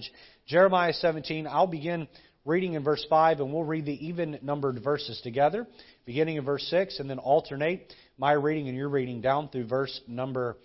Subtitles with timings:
[0.00, 0.12] passage,
[0.46, 1.46] Jeremiah 17.
[1.46, 2.08] I'll begin
[2.44, 5.66] reading in verse 5, and we'll read the even numbered verses together,
[6.06, 10.00] beginning in verse 6, and then alternate my reading and your reading down through verse
[10.06, 10.56] number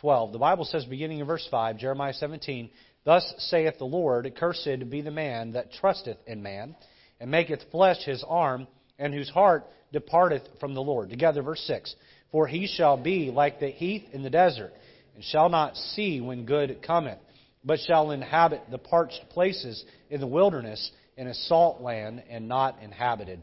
[0.00, 0.32] 12.
[0.32, 2.70] The Bible says, beginning in verse 5, Jeremiah 17,
[3.04, 6.74] Thus saith the Lord, Cursed be the man that trusteth in man,
[7.20, 8.66] and maketh flesh his arm,
[8.98, 11.10] and whose heart departeth from the Lord.
[11.10, 11.94] Together, verse 6.
[12.30, 14.72] For he shall be like the heath in the desert,
[15.14, 17.18] and shall not see when good cometh,
[17.64, 22.82] but shall inhabit the parched places in the wilderness, in a salt land, and not
[22.82, 23.42] inhabited.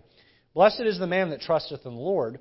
[0.54, 2.40] Blessed is the man that trusteth in the Lord,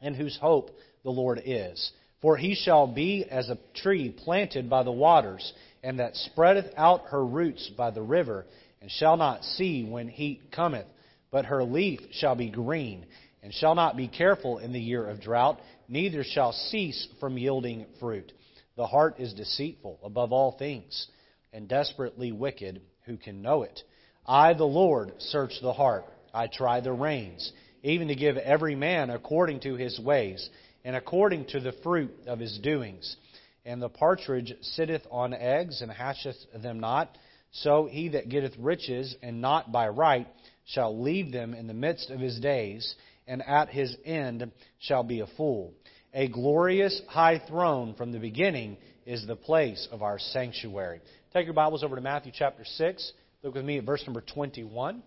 [0.00, 0.70] and whose hope
[1.02, 1.92] the Lord is.
[2.20, 5.52] For he shall be as a tree planted by the waters,
[5.82, 8.46] and that spreadeth out her roots by the river,
[8.80, 10.86] and shall not see when heat cometh,
[11.30, 13.06] but her leaf shall be green,
[13.42, 17.86] and shall not be careful in the year of drought, neither shall cease from yielding
[17.98, 18.32] fruit.
[18.76, 21.08] The heart is deceitful above all things,
[21.52, 22.80] and desperately wicked.
[23.06, 23.82] Who can know it?
[24.26, 26.04] I, the Lord, search the heart.
[26.32, 27.52] I try the reins,
[27.82, 30.48] even to give every man according to his ways,
[30.84, 33.16] and according to the fruit of his doings.
[33.64, 37.16] And the partridge sitteth on eggs, and hatcheth them not.
[37.50, 40.26] So he that getteth riches, and not by right,
[40.64, 42.94] shall leave them in the midst of his days
[43.26, 45.72] and at his end shall be a fool.
[46.14, 51.00] A glorious high throne from the beginning is the place of our sanctuary.
[51.32, 53.12] Take your Bibles over to Matthew chapter 6.
[53.42, 55.02] Look with me at verse number 21.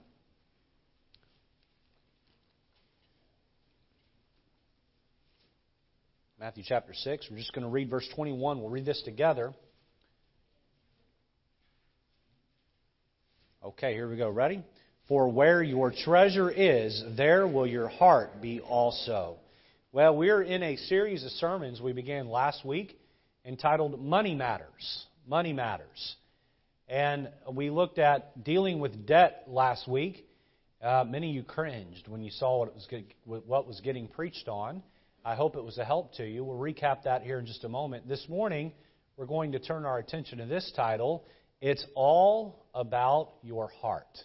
[6.39, 7.27] Matthew chapter 6.
[7.29, 8.59] We're just going to read verse 21.
[8.59, 9.53] We'll read this together.
[13.63, 14.29] Okay, here we go.
[14.29, 14.63] Ready?
[15.07, 19.37] For where your treasure is, there will your heart be also.
[19.95, 22.99] Well, we're in a series of sermons we began last week
[23.45, 25.05] entitled Money Matters.
[25.25, 26.17] Money Matters.
[26.89, 30.27] And we looked at dealing with debt last week.
[30.83, 32.87] Uh, many of you cringed when you saw what was,
[33.47, 34.83] what was getting preached on.
[35.23, 36.43] I hope it was a help to you.
[36.43, 38.05] We'll recap that here in just a moment.
[38.05, 38.73] This morning,
[39.15, 41.23] we're going to turn our attention to this title
[41.61, 44.17] It's All About Your Heart.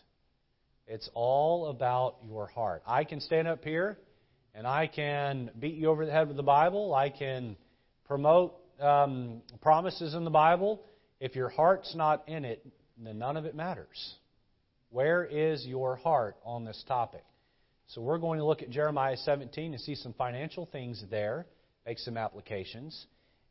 [0.88, 2.82] It's all about your heart.
[2.88, 3.98] I can stand up here
[4.54, 6.94] and I can beat you over the head with the Bible.
[6.94, 7.56] I can
[8.04, 10.82] promote um, promises in the Bible.
[11.20, 12.66] If your heart's not in it,
[12.98, 14.14] then none of it matters.
[14.90, 17.24] Where is your heart on this topic?
[17.88, 21.46] So we're going to look at Jeremiah 17 and see some financial things there,
[21.86, 23.06] make some applications.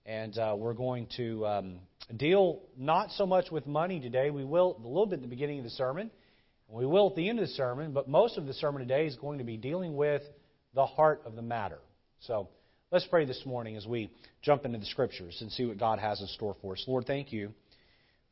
[0.05, 1.79] And uh, we're going to um,
[2.15, 4.31] deal not so much with money today.
[4.31, 6.09] We will a little bit at the beginning of the sermon.
[6.67, 9.15] We will at the end of the sermon, but most of the sermon today is
[9.15, 10.21] going to be dealing with
[10.73, 11.79] the heart of the matter.
[12.21, 12.49] So
[12.91, 16.21] let's pray this morning as we jump into the scriptures and see what God has
[16.21, 16.83] in store for us.
[16.87, 17.51] Lord, thank you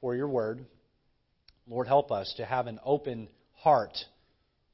[0.02, 0.66] for your word.
[1.68, 3.97] Lord, help us to have an open heart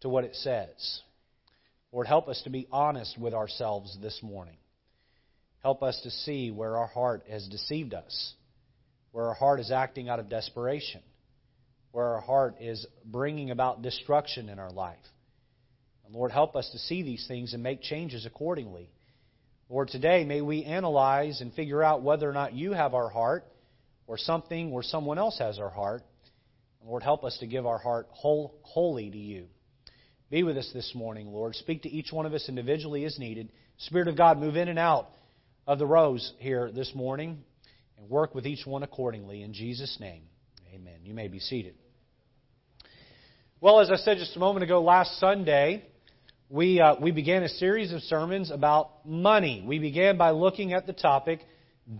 [0.01, 1.01] to what it says.
[1.91, 4.57] Lord, help us to be honest with ourselves this morning.
[5.61, 8.33] Help us to see where our heart has deceived us,
[9.11, 11.01] where our heart is acting out of desperation
[11.93, 14.97] where our heart is bringing about destruction in our life.
[16.11, 18.89] Lord, help us to see these things and make changes accordingly.
[19.69, 23.45] Lord, today may we analyze and figure out whether or not you have our heart
[24.05, 26.03] or something or someone else has our heart.
[26.85, 29.47] Lord, help us to give our heart whole, wholly to you.
[30.29, 31.55] Be with us this morning, Lord.
[31.55, 33.51] Speak to each one of us individually as needed.
[33.77, 35.09] Spirit of God, move in and out
[35.65, 37.43] of the rows here this morning
[37.97, 39.43] and work with each one accordingly.
[39.43, 40.23] In Jesus' name,
[40.73, 40.99] amen.
[41.03, 41.75] You may be seated.
[43.61, 45.85] Well, as I said just a moment ago, last Sunday,
[46.53, 49.63] we, uh, we began a series of sermons about money.
[49.65, 51.39] We began by looking at the topic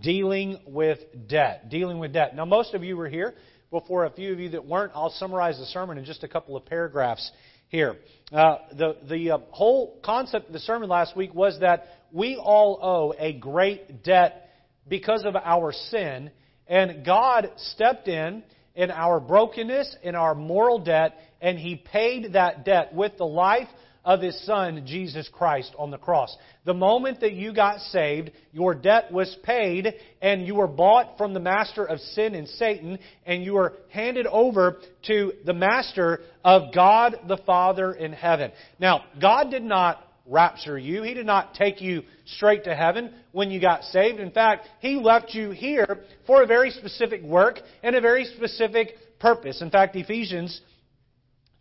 [0.00, 1.68] dealing with debt.
[1.70, 2.36] Dealing with debt.
[2.36, 3.34] Now, most of you were here.
[3.72, 6.28] But for a few of you that weren't, I'll summarize the sermon in just a
[6.28, 7.32] couple of paragraphs
[7.66, 7.96] here.
[8.30, 12.78] Uh, the the uh, whole concept of the sermon last week was that we all
[12.80, 14.50] owe a great debt
[14.86, 16.30] because of our sin,
[16.68, 18.44] and God stepped in
[18.76, 23.66] in our brokenness, in our moral debt, and He paid that debt with the life
[24.04, 26.36] of His Son, Jesus Christ, on the cross.
[26.64, 31.34] The moment that you got saved, your debt was paid, and you were bought from
[31.34, 36.74] the master of sin and Satan, and you were handed over to the master of
[36.74, 38.52] God the Father in heaven.
[38.78, 41.02] Now, God did not rapture you.
[41.02, 42.02] He did not take you
[42.36, 44.20] straight to heaven when you got saved.
[44.20, 48.94] In fact, He left you here for a very specific work and a very specific
[49.18, 49.60] purpose.
[49.60, 50.60] In fact, Ephesians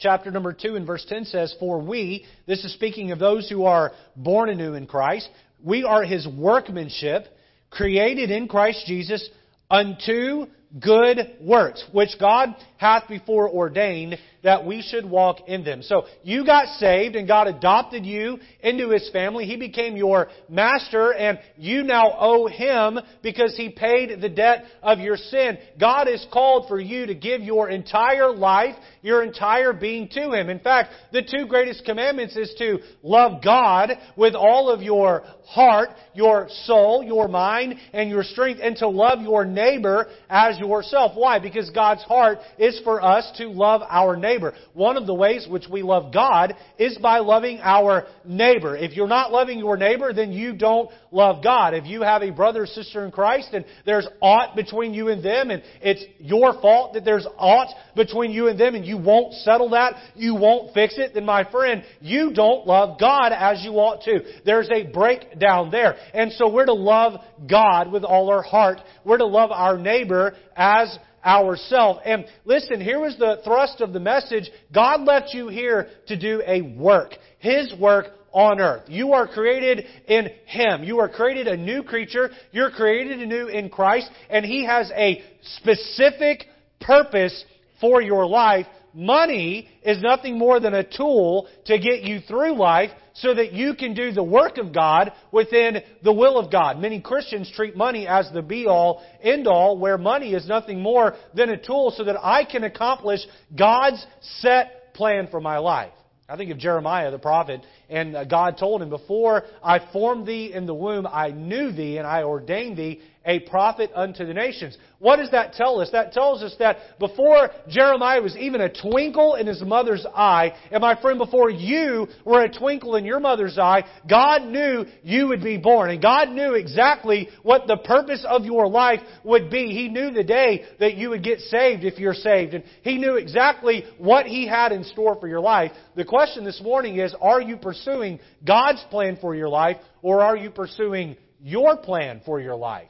[0.03, 3.63] chapter number 2 and verse 10 says, For we, this is speaking of those who
[3.63, 5.29] are born anew in Christ,
[5.63, 7.25] we are His workmanship,
[7.71, 9.27] created in Christ Jesus
[9.71, 10.45] unto
[10.77, 12.49] good works, which God
[12.83, 15.81] hath before ordained that we should walk in them.
[15.81, 19.45] So you got saved and God adopted you into His family.
[19.45, 24.99] He became your master and you now owe Him because He paid the debt of
[24.99, 25.57] your sin.
[25.79, 30.49] God is called for you to give your entire life, your entire being to Him.
[30.49, 35.89] In fact, the two greatest commandments is to love God with all of your heart,
[36.13, 41.13] your soul, your mind, and your strength, and to love your neighbor as yourself.
[41.15, 41.39] Why?
[41.39, 44.53] Because God's heart is for us to love our neighbor neighbor.
[44.73, 48.75] One of the ways which we love God is by loving our neighbor.
[48.75, 51.73] If you're not loving your neighbor, then you don't love God.
[51.73, 55.23] If you have a brother or sister in Christ and there's aught between you and
[55.23, 59.33] them and it's your fault that there's aught between you and them and you won't
[59.33, 63.73] settle that, you won't fix it, then my friend, you don't love God as you
[63.73, 64.21] ought to.
[64.45, 65.95] There's a breakdown there.
[66.13, 68.79] And so we're to love God with all our heart.
[69.05, 71.99] We're to love our neighbor as ourselves.
[72.05, 74.49] And listen, here was the thrust of the message.
[74.73, 77.11] God left you here to do a work.
[77.39, 78.83] His work on earth.
[78.87, 80.83] You are created in Him.
[80.83, 82.31] You are created a new creature.
[82.51, 84.09] You're created anew in Christ.
[84.29, 86.45] And He has a specific
[86.81, 87.45] purpose
[87.79, 92.91] for your life Money is nothing more than a tool to get you through life
[93.13, 96.79] so that you can do the work of God within the will of God.
[96.79, 101.15] Many Christians treat money as the be all, end all, where money is nothing more
[101.35, 103.19] than a tool so that I can accomplish
[103.57, 105.91] God's set plan for my life.
[106.29, 110.53] I think of Jeremiah the prophet, and uh, God told him, Before I formed thee
[110.53, 114.77] in the womb, I knew thee, and I ordained thee a prophet unto the nations.
[114.99, 115.89] What does that tell us?
[115.91, 120.81] That tells us that before Jeremiah was even a twinkle in his mother's eye, and
[120.81, 125.43] my friend, before you were a twinkle in your mother's eye, God knew you would
[125.43, 125.89] be born.
[125.89, 129.67] And God knew exactly what the purpose of your life would be.
[129.67, 132.53] He knew the day that you would get saved if you're saved.
[132.53, 135.71] And He knew exactly what He had in store for your life.
[135.95, 140.37] The question this morning is, are you pursuing God's plan for your life, or are
[140.37, 142.89] you pursuing your plan for your life?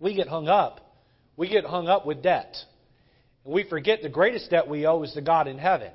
[0.00, 0.80] We get hung up.
[1.36, 2.56] We get hung up with debt.
[3.44, 5.92] And we forget the greatest debt we owe is to God in heaven.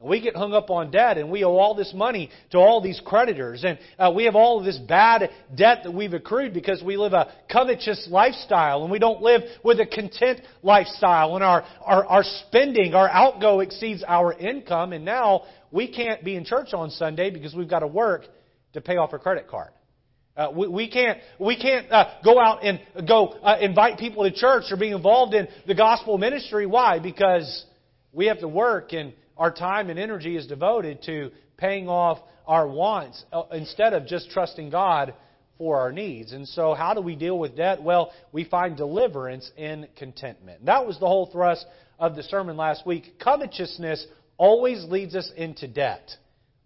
[0.00, 2.80] And we get hung up on debt and we owe all this money to all
[2.80, 3.64] these creditors.
[3.64, 7.12] And uh, we have all of this bad debt that we've accrued because we live
[7.12, 11.34] a covetous lifestyle and we don't live with a content lifestyle.
[11.34, 14.94] And our, our, our spending, our outgo exceeds our income.
[14.94, 18.24] And now we can't be in church on Sunday because we've got to work
[18.72, 19.70] to pay off our credit card.
[20.40, 24.32] Uh, we, we, can't, we can't uh, go out and go uh, invite people to
[24.32, 26.64] church or be involved in the gospel ministry.
[26.64, 26.98] Why?
[26.98, 27.66] Because
[28.10, 32.66] we have to work and our time and energy is devoted to paying off our
[32.66, 35.12] wants uh, instead of just trusting God
[35.58, 36.32] for our needs.
[36.32, 37.82] And so, how do we deal with debt?
[37.82, 40.64] Well, we find deliverance in contentment.
[40.64, 41.66] That was the whole thrust
[41.98, 43.18] of the sermon last week.
[43.22, 44.06] Covetousness
[44.38, 46.16] always leads us into debt.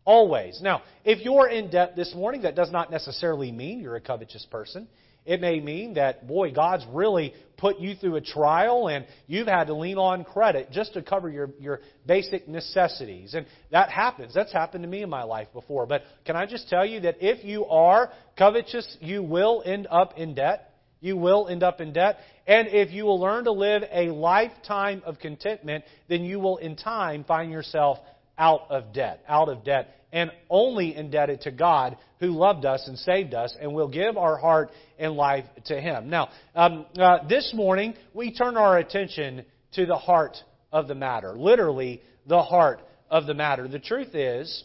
[0.05, 0.61] Always.
[0.61, 4.47] Now, if you're in debt this morning, that does not necessarily mean you're a covetous
[4.51, 4.87] person.
[5.25, 9.69] It may mean that, boy, God's really put you through a trial and you've had
[9.69, 13.33] to lean on credit just to cover your, your basic necessities.
[13.33, 14.35] And that happens.
[14.35, 15.87] That's happened to me in my life before.
[15.87, 20.19] But can I just tell you that if you are covetous, you will end up
[20.19, 20.71] in debt.
[21.01, 22.19] You will end up in debt.
[22.47, 26.77] And if you will learn to live a lifetime of contentment, then you will in
[26.77, 27.99] time find yourself
[28.39, 32.99] out of debt, out of debt, and only indebted to God who loved us and
[32.99, 36.09] saved us, and will give our heart and life to Him.
[36.09, 40.37] Now, um, uh, this morning, we turn our attention to the heart
[40.73, 41.35] of the matter.
[41.37, 43.69] Literally, the heart of the matter.
[43.69, 44.65] The truth is,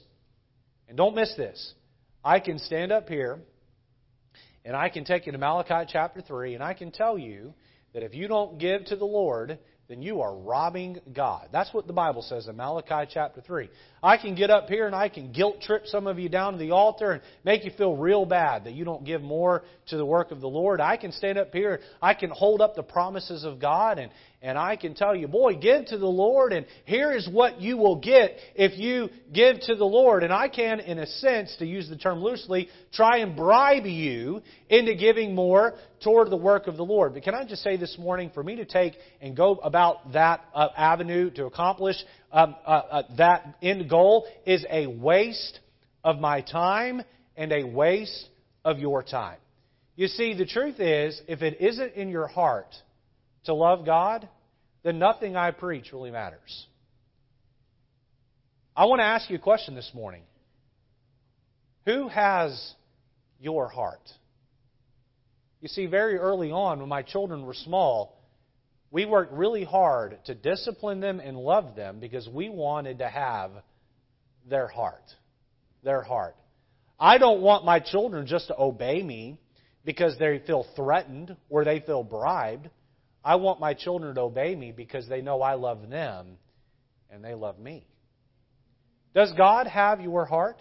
[0.87, 1.73] and don't miss this,
[2.23, 3.39] I can stand up here
[4.65, 7.53] and I can take you to Malachi chapter 3, and I can tell you
[7.93, 9.57] that if you don't give to the Lord,
[9.89, 11.49] then you are robbing God.
[11.51, 13.69] That's what the Bible says in Malachi chapter 3.
[14.03, 16.59] I can get up here and I can guilt trip some of you down to
[16.59, 20.05] the altar and make you feel real bad that you don't give more to the
[20.05, 20.79] work of the Lord.
[20.79, 24.57] I can stand up here, I can hold up the promises of God and, and
[24.57, 27.97] I can tell you, boy, give to the Lord, and here is what you will
[27.97, 30.23] get if you give to the Lord.
[30.23, 34.41] And I can, in a sense, to use the term loosely, try and bribe you
[34.69, 37.15] into giving more toward the work of the Lord.
[37.15, 40.45] But can I just say this morning, for me to take and go about that
[40.55, 41.97] uh, avenue to accomplish
[42.31, 45.59] um, uh, uh, that end goal is a waste
[46.01, 47.01] of my time
[47.35, 48.29] and a waste
[48.63, 49.37] of your time.
[49.97, 52.73] You see, the truth is, if it isn't in your heart,
[53.45, 54.27] to love God,
[54.83, 56.67] then nothing I preach really matters.
[58.75, 60.23] I want to ask you a question this morning.
[61.85, 62.73] Who has
[63.39, 64.01] your heart?
[65.61, 68.15] You see, very early on, when my children were small,
[68.91, 73.51] We worked really hard to discipline them and love them because we wanted to have
[74.49, 75.03] their heart.
[75.83, 76.35] Their heart.
[76.99, 79.37] I don't want my children just to obey me
[79.85, 82.69] because they feel threatened or they feel bribed.
[83.23, 86.37] I want my children to obey me because they know I love them
[87.09, 87.85] and they love me.
[89.13, 90.57] Does God have your heart?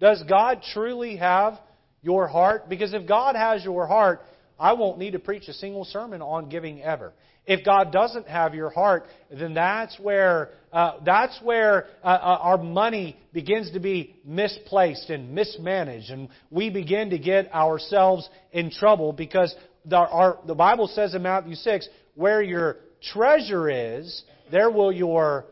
[0.00, 1.58] Does God truly have
[2.02, 2.68] your heart?
[2.68, 4.20] Because if God has your heart,
[4.58, 7.12] I won't need to preach a single sermon on giving ever.
[7.46, 12.58] If God doesn't have your heart, then that's where uh, that's where uh, uh, our
[12.58, 19.14] money begins to be misplaced and mismanaged, and we begin to get ourselves in trouble
[19.14, 19.54] because
[19.88, 22.76] the, our, the Bible says in Matthew six, "Where your
[23.12, 25.46] treasure is, there will your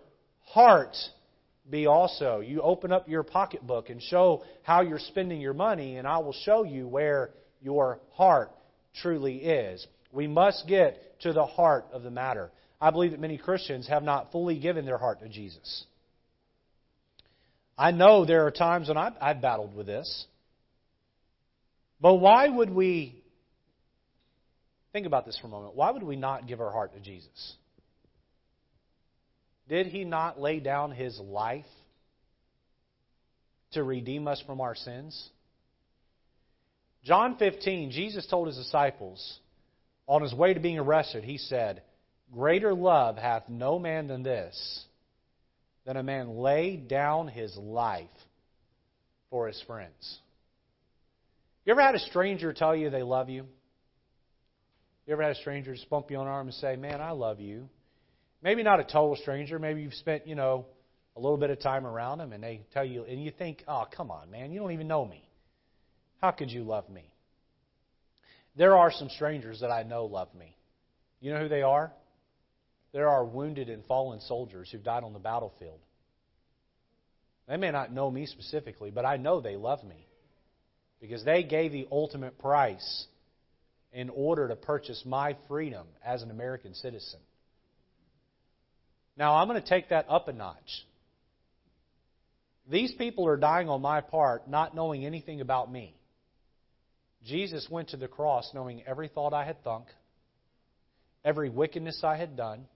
[0.44, 0.96] heart
[1.70, 6.06] be also." You open up your pocketbook and show how you're spending your money, and
[6.06, 8.50] I will show you where your heart
[9.00, 9.86] truly is.
[10.12, 12.50] We must get to the heart of the matter.
[12.80, 15.84] I believe that many Christians have not fully given their heart to Jesus.
[17.78, 20.26] I know there are times when I've, I've battled with this.
[22.00, 23.22] But why would we,
[24.96, 27.56] think about this for a moment, why would we not give our heart to Jesus?
[29.68, 31.66] Did he not lay down his life
[33.72, 35.28] to redeem us from our sins?
[37.04, 39.38] John 15, Jesus told his disciples,
[40.06, 41.82] on his way to being arrested, he said,
[42.32, 44.84] Greater love hath no man than this,
[45.84, 48.08] than a man lay down his life
[49.28, 50.20] for his friends.
[51.66, 53.44] You ever had a stranger tell you they love you?
[55.06, 57.12] You ever had a stranger just bump you on the arm and say, Man, I
[57.12, 57.68] love you?
[58.42, 59.58] Maybe not a total stranger.
[59.58, 60.66] Maybe you've spent, you know,
[61.16, 63.84] a little bit of time around them and they tell you, and you think, Oh,
[63.94, 65.28] come on, man, you don't even know me.
[66.20, 67.12] How could you love me?
[68.56, 70.56] There are some strangers that I know love me.
[71.20, 71.92] You know who they are?
[72.92, 75.78] There are wounded and fallen soldiers who've died on the battlefield.
[77.46, 80.08] They may not know me specifically, but I know they love me
[81.00, 83.06] because they gave the ultimate price
[83.96, 87.18] in order to purchase my freedom as an American citizen.
[89.16, 90.84] Now, I'm going to take that up a notch.
[92.70, 95.94] These people are dying on my part, not knowing anything about me.
[97.24, 99.86] Jesus went to the cross knowing every thought I had thunk,
[101.24, 102.66] every wickedness I had done,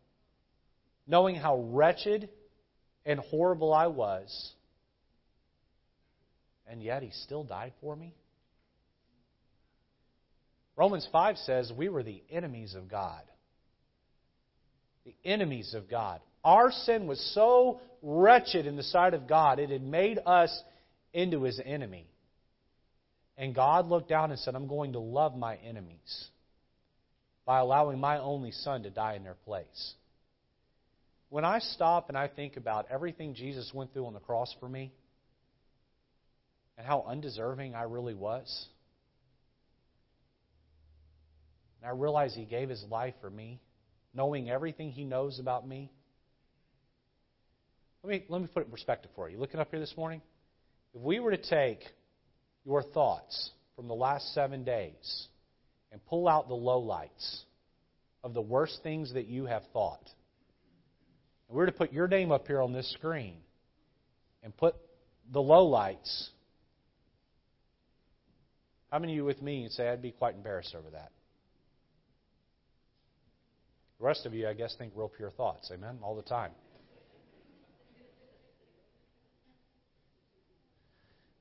[1.06, 2.30] knowing how wretched
[3.04, 4.52] and horrible I was,
[6.66, 8.14] and yet He still died for me?
[10.80, 13.20] Romans 5 says we were the enemies of God.
[15.04, 16.22] The enemies of God.
[16.42, 20.50] Our sin was so wretched in the sight of God, it had made us
[21.12, 22.06] into His enemy.
[23.36, 26.28] And God looked down and said, I'm going to love my enemies
[27.44, 29.94] by allowing my only son to die in their place.
[31.28, 34.68] When I stop and I think about everything Jesus went through on the cross for
[34.68, 34.92] me
[36.78, 38.68] and how undeserving I really was,
[41.80, 43.60] and I realize He gave His life for me,
[44.14, 45.90] knowing everything He knows about me.
[48.02, 49.38] Let me, let me put it in perspective for you.
[49.38, 50.22] Looking up here this morning,
[50.94, 51.80] if we were to take
[52.64, 55.28] your thoughts from the last seven days
[55.92, 57.42] and pull out the lowlights
[58.22, 60.02] of the worst things that you have thought.
[61.48, 63.36] And we were to put your name up here on this screen
[64.42, 64.74] and put
[65.32, 66.28] the lowlights.
[68.90, 71.12] How many of you with me and say I'd be quite embarrassed over that?
[74.00, 75.70] The rest of you, I guess, think real pure thoughts.
[75.72, 75.98] Amen?
[76.02, 76.52] All the time.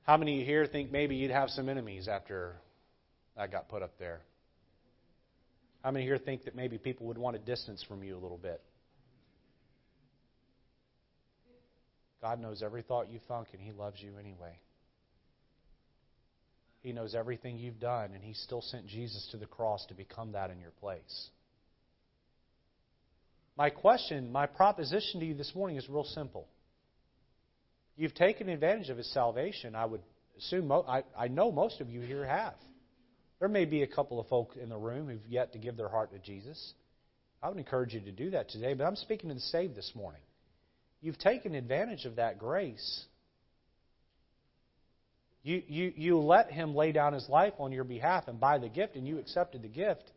[0.02, 2.56] How many of you here think maybe you'd have some enemies after
[3.36, 4.20] that got put up there?
[5.82, 8.36] How many here think that maybe people would want a distance from you a little
[8.36, 8.60] bit?
[12.20, 14.58] God knows every thought you thunk, and He loves you anyway.
[16.82, 20.32] He knows everything you've done, and He still sent Jesus to the cross to become
[20.32, 21.30] that in your place.
[23.60, 26.48] My question, my proposition to you this morning is real simple.
[27.94, 29.74] You've taken advantage of his salvation.
[29.74, 30.00] I would
[30.38, 32.54] assume, I, I know most of you here have.
[33.38, 35.90] There may be a couple of folk in the room who've yet to give their
[35.90, 36.72] heart to Jesus.
[37.42, 39.92] I would encourage you to do that today, but I'm speaking to the saved this
[39.94, 40.22] morning.
[41.02, 43.04] You've taken advantage of that grace.
[45.42, 48.70] You, you, you let him lay down his life on your behalf and buy the
[48.70, 50.10] gift, and you accepted the gift.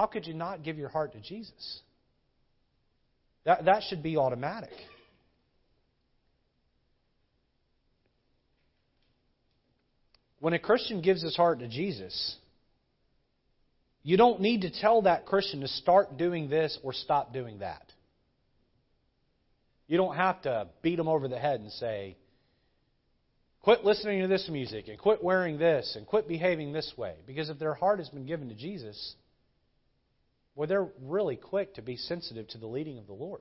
[0.00, 1.80] How could you not give your heart to Jesus?
[3.44, 4.72] That, that should be automatic.
[10.38, 12.36] When a Christian gives his heart to Jesus,
[14.02, 17.84] you don't need to tell that Christian to start doing this or stop doing that.
[19.86, 22.16] You don't have to beat them over the head and say,
[23.60, 27.16] quit listening to this music and quit wearing this and quit behaving this way.
[27.26, 29.16] Because if their heart has been given to Jesus,
[30.60, 33.40] well, they're really quick to be sensitive to the leading of the Lord.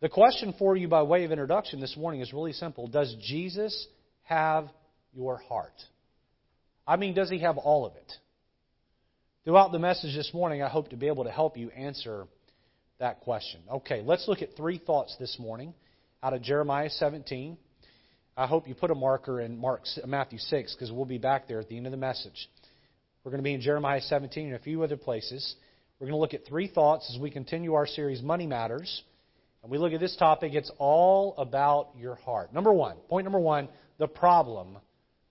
[0.00, 3.86] The question for you by way of introduction this morning is really simple Does Jesus
[4.24, 4.68] have
[5.14, 5.80] your heart?
[6.88, 8.12] I mean, does he have all of it?
[9.44, 12.26] Throughout the message this morning, I hope to be able to help you answer
[12.98, 13.60] that question.
[13.70, 15.72] Okay, let's look at three thoughts this morning
[16.20, 17.56] out of Jeremiah 17.
[18.36, 21.60] I hope you put a marker in Mark, Matthew 6 because we'll be back there
[21.60, 22.48] at the end of the message.
[23.24, 25.54] We're going to be in Jeremiah 17 and a few other places.
[26.00, 29.02] We're going to look at three thoughts as we continue our series, Money Matters.
[29.62, 32.52] And we look at this topic, it's all about your heart.
[32.52, 34.76] Number one, point number one, the problem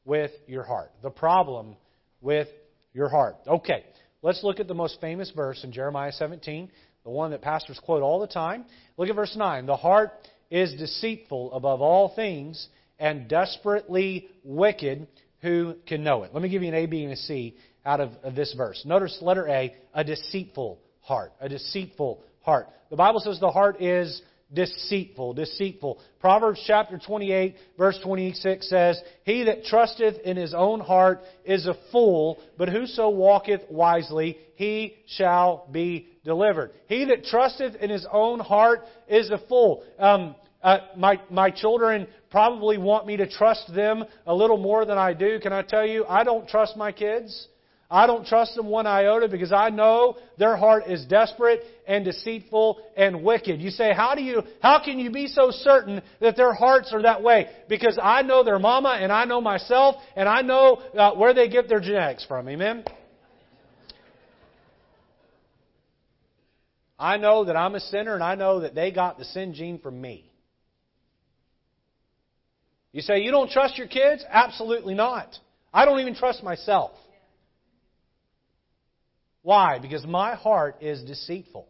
[0.06, 0.92] with your heart.
[1.04, 1.76] The problem
[2.22, 2.48] with
[2.94, 3.36] your heart.
[3.46, 3.84] Okay,
[4.22, 6.72] let's look at the most famous verse in Jeremiah 17,
[7.04, 8.64] the one that pastors quote all the time.
[8.96, 9.66] Look at verse 9.
[9.66, 10.12] The heart
[10.50, 12.70] is deceitful above all things
[13.00, 15.08] and desperately wicked.
[15.42, 16.34] Who can know it?
[16.34, 18.84] Let me give you an A, B, and a C out of, this verse.
[18.86, 21.34] Notice letter A, a deceitful heart.
[21.40, 22.68] A deceitful heart.
[22.90, 24.22] The Bible says the heart is
[24.54, 26.00] deceitful, deceitful.
[26.20, 31.76] Proverbs chapter 28, verse 26 says, He that trusteth in his own heart is a
[31.92, 36.72] fool, but whoso walketh wisely, he shall be delivered.
[36.88, 39.84] He that trusteth in his own heart is a fool.
[39.98, 44.98] Um, uh, my my children probably want me to trust them a little more than
[44.98, 45.40] I do.
[45.40, 46.06] Can I tell you?
[46.06, 47.48] I don't trust my kids.
[47.92, 52.82] I don't trust them one iota because I know their heart is desperate and deceitful
[52.96, 53.60] and wicked.
[53.60, 57.02] You say, how do you, how can you be so certain that their hearts are
[57.02, 57.50] that way?
[57.68, 61.50] Because I know their mama and I know myself and I know uh, where they
[61.50, 62.48] get their genetics from.
[62.48, 62.86] Amen?
[66.98, 69.80] I know that I'm a sinner and I know that they got the sin gene
[69.80, 70.32] from me.
[72.94, 74.24] You say, you don't trust your kids?
[74.30, 75.36] Absolutely not.
[75.74, 76.92] I don't even trust myself.
[79.44, 79.80] Why?
[79.80, 81.68] Because my heart is deceitful.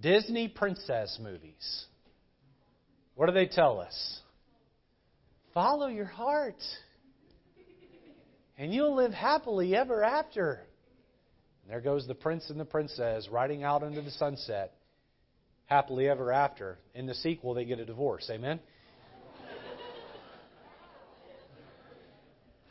[0.00, 1.86] Disney princess movies.
[3.14, 4.20] What do they tell us?
[5.54, 6.62] Follow your heart,
[8.56, 10.60] and you'll live happily ever after.
[11.62, 14.74] And there goes the prince and the princess riding out into the sunset,
[15.66, 16.78] happily ever after.
[16.94, 18.30] In the sequel, they get a divorce.
[18.30, 18.60] Amen?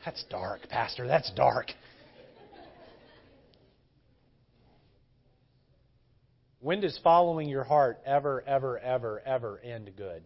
[0.05, 1.05] That's dark, Pastor.
[1.07, 1.71] That's dark.
[6.59, 10.23] When does following your heart ever, ever, ever, ever end good?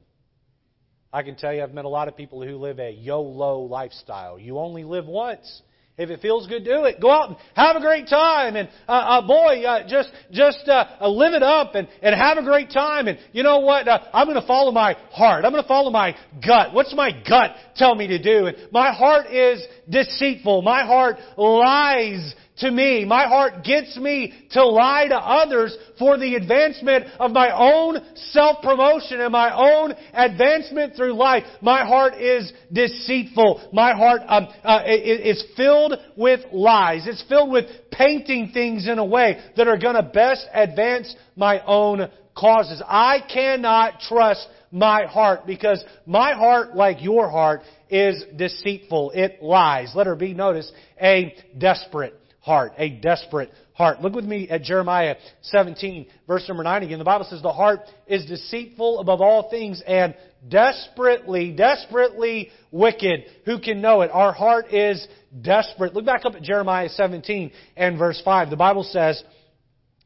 [1.11, 4.39] I can tell you, I've met a lot of people who live a YOLO lifestyle.
[4.39, 5.61] You only live once.
[5.97, 7.01] If it feels good, do it.
[7.01, 8.55] Go out and have a great time.
[8.55, 12.37] And uh, uh, boy, uh, just just uh, uh, live it up and, and have
[12.37, 13.09] a great time.
[13.09, 13.89] And you know what?
[13.89, 15.43] Uh, I'm going to follow my heart.
[15.43, 16.73] I'm going to follow my gut.
[16.73, 18.47] What's my gut tell me to do?
[18.47, 20.61] And my heart is deceitful.
[20.61, 23.05] My heart lies to me.
[23.05, 29.19] My heart gets me to lie to others for the advancement of my own self-promotion
[29.19, 31.43] and my own advancement through life.
[31.61, 33.69] My heart is deceitful.
[33.73, 37.07] My heart um, uh, is filled with lies.
[37.07, 41.63] It's filled with painting things in a way that are going to best advance my
[41.65, 42.81] own causes.
[42.85, 49.11] I cannot trust my heart because my heart, like your heart, is deceitful.
[49.11, 49.91] It lies.
[49.93, 50.71] Let her be noticed,
[51.01, 54.01] a desperate heart, a desperate heart.
[54.01, 56.99] Look with me at Jeremiah 17, verse number 9 again.
[56.99, 60.15] The Bible says, The heart is deceitful above all things and
[60.47, 63.25] desperately, desperately wicked.
[63.45, 64.11] Who can know it?
[64.11, 65.07] Our heart is
[65.39, 65.93] desperate.
[65.93, 68.49] Look back up at Jeremiah 17 and verse 5.
[68.49, 69.23] The Bible says,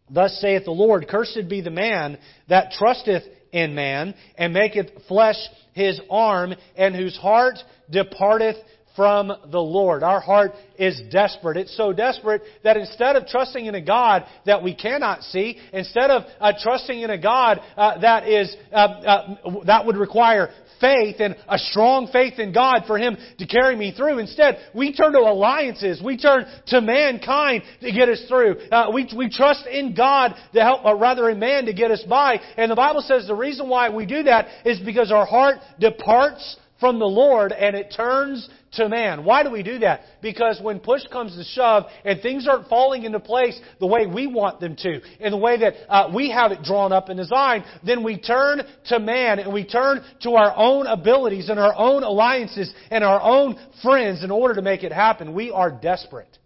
[0.09, 2.17] Thus saith the Lord, Cursed be the man
[2.47, 5.37] that trusteth in man, and maketh flesh
[5.73, 7.55] his arm, and whose heart
[7.89, 8.57] departeth
[8.95, 10.03] from the Lord.
[10.03, 11.57] Our heart is desperate.
[11.57, 16.11] It's so desperate that instead of trusting in a God that we cannot see, instead
[16.11, 21.17] of uh, trusting in a God uh, that is uh, uh, that would require faith
[21.19, 24.19] and a strong faith in God for Him to carry me through.
[24.19, 26.01] Instead, we turn to alliances.
[26.03, 28.57] We turn to mankind to get us through.
[28.71, 32.03] Uh, we, we trust in God to help, or rather in man to get us
[32.07, 32.39] by.
[32.57, 36.57] And the Bible says the reason why we do that is because our heart departs
[36.79, 39.25] from the Lord and it turns to man.
[39.25, 40.01] Why do we do that?
[40.21, 44.27] Because when push comes to shove and things aren't falling into place the way we
[44.27, 47.65] want them to, in the way that uh, we have it drawn up and designed,
[47.85, 52.03] then we turn to man and we turn to our own abilities and our own
[52.03, 55.33] alliances and our own friends in order to make it happen.
[55.33, 56.37] We are desperate.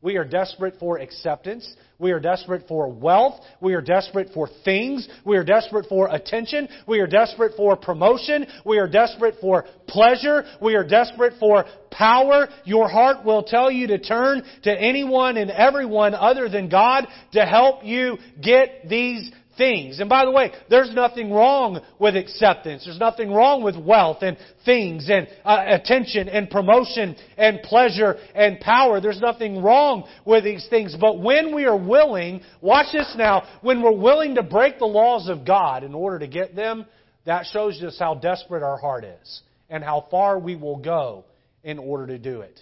[0.00, 1.68] We are desperate for acceptance.
[2.00, 3.40] We are desperate for wealth.
[3.60, 5.08] We are desperate for things.
[5.24, 6.68] We are desperate for attention.
[6.86, 8.46] We are desperate for promotion.
[8.64, 10.44] We are desperate for pleasure.
[10.62, 12.48] We are desperate for power.
[12.64, 17.44] Your heart will tell you to turn to anyone and everyone other than God to
[17.44, 20.00] help you get these things.
[20.00, 22.84] And by the way, there's nothing wrong with acceptance.
[22.86, 28.58] There's nothing wrong with wealth and things and uh, attention and promotion and pleasure and
[28.60, 29.00] power.
[29.00, 30.96] There's nothing wrong with these things.
[30.98, 35.28] But when we are willing, watch this now, when we're willing to break the laws
[35.28, 36.86] of God in order to get them,
[37.26, 41.24] that shows us how desperate our heart is and how far we will go
[41.62, 42.58] in order to do it.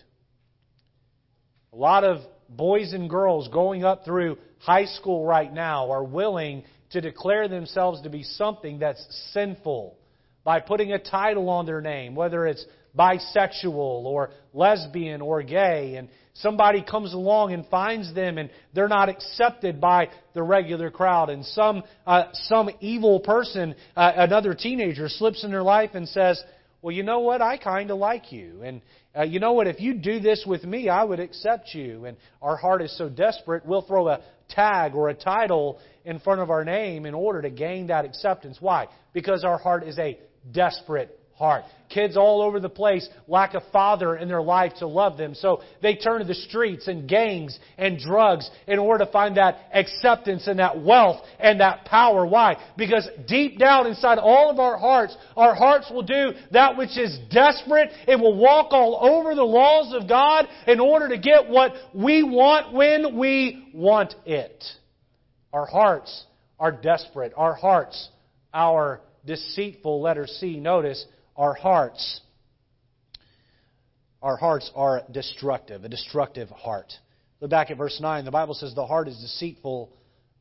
[1.72, 6.64] A lot of boys and girls going up through high school right now are willing
[6.90, 9.96] to declare themselves to be something that's sinful
[10.44, 12.64] by putting a title on their name, whether it's
[12.96, 19.08] bisexual or lesbian or gay, and somebody comes along and finds them and they're not
[19.08, 25.44] accepted by the regular crowd, and some uh, some evil person, uh, another teenager, slips
[25.44, 26.42] in their life and says,
[26.80, 27.42] "Well, you know what?
[27.42, 28.80] I kind of like you, and
[29.18, 29.66] uh, you know what?
[29.66, 33.08] If you do this with me, I would accept you." And our heart is so
[33.08, 37.42] desperate, we'll throw a tag or a title in front of our name in order
[37.42, 38.58] to gain that acceptance.
[38.60, 38.86] Why?
[39.12, 40.18] Because our heart is a
[40.52, 41.64] desperate heart.
[41.88, 45.34] Kids all over the place lack a father in their life to love them.
[45.34, 49.58] So they turn to the streets and gangs and drugs in order to find that
[49.72, 52.26] acceptance and that wealth and that power.
[52.26, 52.56] Why?
[52.76, 57.18] Because deep down inside all of our hearts, our hearts will do that which is
[57.30, 57.90] desperate.
[58.08, 62.24] It will walk all over the laws of God in order to get what we
[62.24, 64.64] want when we want it.
[65.52, 66.24] Our hearts
[66.58, 67.32] are desperate.
[67.36, 68.08] Our hearts
[68.56, 70.00] our deceitful.
[70.00, 70.58] Letter C.
[70.58, 71.04] Notice,
[71.36, 72.20] our hearts.
[74.22, 76.92] Our hearts are destructive, a destructive heart.
[77.40, 78.24] Look back at verse 9.
[78.24, 79.92] The Bible says, The heart is deceitful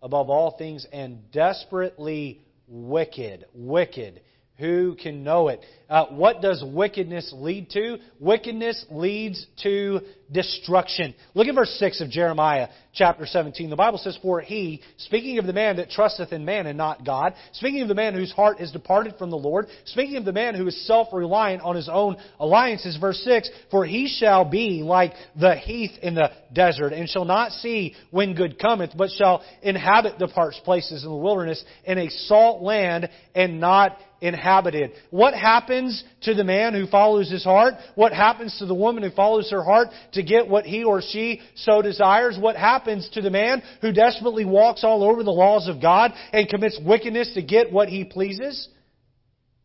[0.01, 3.45] above all things and desperately wicked.
[3.53, 4.21] Wicked.
[4.58, 5.60] Who can know it?
[5.89, 7.98] Uh, what does wickedness lead to?
[8.22, 10.00] Wickedness leads to
[10.32, 11.13] destruction.
[11.34, 13.70] Look at verse 6 of Jeremiah chapter 17.
[13.70, 17.06] The Bible says, For he, speaking of the man that trusteth in man and not
[17.06, 20.34] God, speaking of the man whose heart is departed from the Lord, speaking of the
[20.34, 24.84] man who is self reliant on his own alliances, verse 6, For he shall be
[24.84, 29.44] like the heath in the desert, and shall not see when good cometh, but shall
[29.62, 34.92] inhabit the parched places in the wilderness, in a salt land, and not inhabited.
[35.12, 37.76] What happens to the man who follows his heart?
[37.94, 41.42] What happens to the woman who follows her heart to get what he or she
[41.56, 42.38] so desires?
[42.40, 46.50] What happens to the man who desperately walks all over the laws of God and
[46.50, 48.68] commits wickedness to get what he pleases?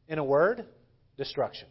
[0.08, 0.66] In a word,
[1.16, 1.68] destruction.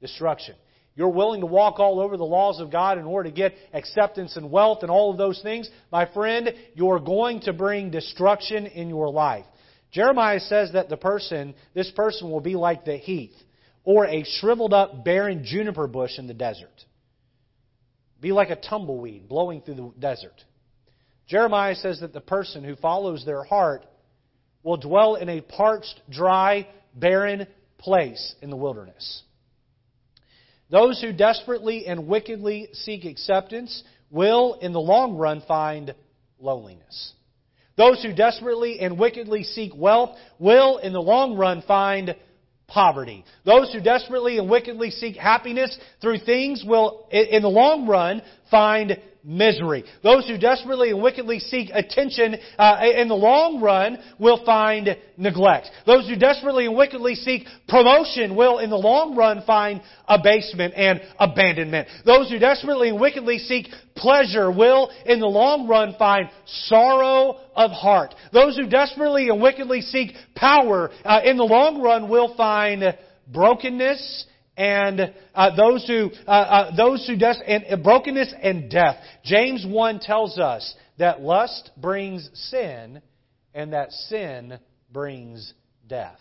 [0.00, 0.56] Destruction.
[0.96, 4.36] You're willing to walk all over the laws of God in order to get acceptance
[4.36, 8.88] and wealth and all of those things, my friend, you're going to bring destruction in
[8.88, 9.44] your life.
[9.94, 13.34] Jeremiah says that the person, this person will be like the heath
[13.84, 16.84] or a shriveled up barren juniper bush in the desert.
[18.20, 20.42] Be like a tumbleweed blowing through the desert.
[21.28, 23.86] Jeremiah says that the person who follows their heart
[24.64, 27.46] will dwell in a parched, dry, barren
[27.78, 29.22] place in the wilderness.
[30.70, 35.94] Those who desperately and wickedly seek acceptance will, in the long run, find
[36.40, 37.12] loneliness.
[37.76, 42.14] Those who desperately and wickedly seek wealth will, in the long run, find
[42.66, 43.24] poverty.
[43.44, 48.98] Those who desperately and wickedly seek happiness through things will, in the long run, find
[49.24, 49.84] misery.
[50.02, 55.70] Those who desperately and wickedly seek attention uh, in the long run will find neglect.
[55.86, 61.00] Those who desperately and wickedly seek promotion will in the long run find abasement and
[61.18, 61.88] abandonment.
[62.04, 67.70] Those who desperately and wickedly seek pleasure will in the long run find sorrow of
[67.70, 68.14] heart.
[68.32, 72.96] Those who desperately and wickedly seek power uh, in the long run will find
[73.32, 74.26] brokenness
[74.56, 78.96] and uh, those who uh, uh, those who and, and brokenness and death.
[79.24, 83.02] James one tells us that lust brings sin,
[83.52, 84.58] and that sin
[84.92, 85.52] brings
[85.88, 86.20] death.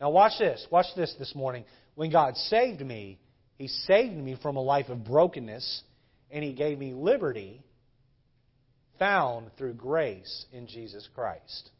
[0.00, 0.66] Now watch this.
[0.70, 1.64] Watch this this morning.
[1.94, 3.18] When God saved me,
[3.56, 5.82] He saved me from a life of brokenness,
[6.30, 7.62] and He gave me liberty
[8.98, 11.70] found through grace in Jesus Christ.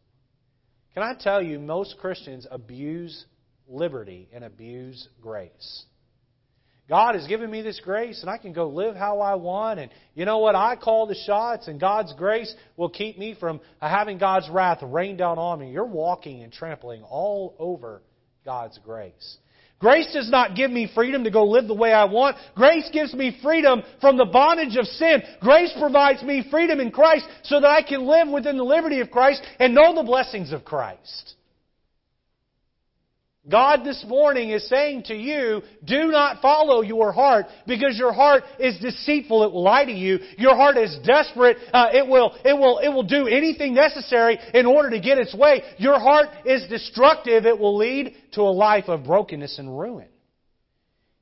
[0.94, 3.26] Can I tell you, most Christians abuse
[3.70, 5.84] liberty and abuse grace.
[6.88, 9.92] God has given me this grace and I can go live how I want and
[10.14, 10.56] you know what?
[10.56, 15.16] I call the shots and God's grace will keep me from having God's wrath rain
[15.16, 15.70] down on me.
[15.70, 18.02] You're walking and trampling all over
[18.44, 19.38] God's grace.
[19.78, 22.36] Grace does not give me freedom to go live the way I want.
[22.56, 25.22] Grace gives me freedom from the bondage of sin.
[25.40, 29.10] Grace provides me freedom in Christ so that I can live within the liberty of
[29.10, 31.34] Christ and know the blessings of Christ.
[33.48, 38.42] God this morning is saying to you, do not follow your heart because your heart
[38.58, 39.44] is deceitful.
[39.44, 40.18] It will lie to you.
[40.36, 41.56] Your heart is desperate.
[41.72, 45.34] Uh, it will, it will, it will do anything necessary in order to get its
[45.34, 45.62] way.
[45.78, 47.46] Your heart is destructive.
[47.46, 50.08] It will lead to a life of brokenness and ruin.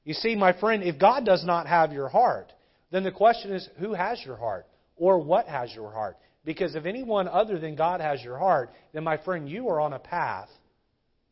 [0.03, 2.53] You see, my friend, if God does not have your heart,
[2.91, 4.67] then the question is, who has your heart?
[4.97, 6.17] Or what has your heart?
[6.45, 9.93] Because if anyone other than God has your heart, then my friend, you are on
[9.93, 10.49] a path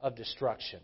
[0.01, 0.81] of destruction.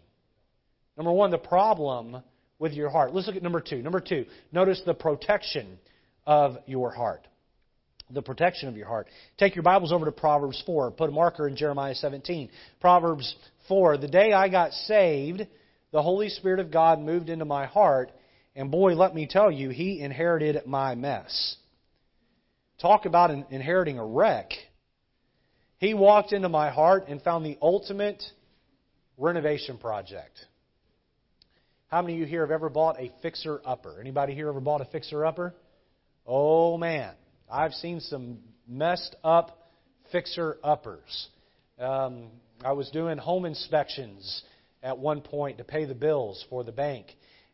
[0.96, 2.22] Number one, the problem
[2.58, 3.14] with your heart.
[3.14, 3.82] Let's look at number two.
[3.82, 5.78] Number two, notice the protection
[6.26, 7.26] of your heart.
[8.10, 9.08] The protection of your heart.
[9.38, 10.90] Take your Bibles over to Proverbs 4.
[10.92, 12.50] Put a marker in Jeremiah 17.
[12.80, 13.34] Proverbs
[13.68, 13.96] 4.
[13.96, 15.46] The day I got saved,
[15.92, 18.12] the Holy Spirit of God moved into my heart,
[18.54, 21.56] and boy, let me tell you, He inherited my mess.
[22.80, 24.50] Talk about inheriting a wreck.
[25.78, 28.22] He walked into my heart and found the ultimate
[29.22, 30.36] renovation project.
[31.86, 34.00] How many of you here have ever bought a fixer upper?
[34.00, 35.54] Anybody here ever bought a fixer upper?
[36.26, 37.14] Oh man,
[37.50, 39.56] I've seen some messed up
[40.10, 41.28] fixer uppers.
[41.78, 42.30] Um,
[42.64, 44.42] I was doing home inspections
[44.82, 47.06] at one point to pay the bills for the bank,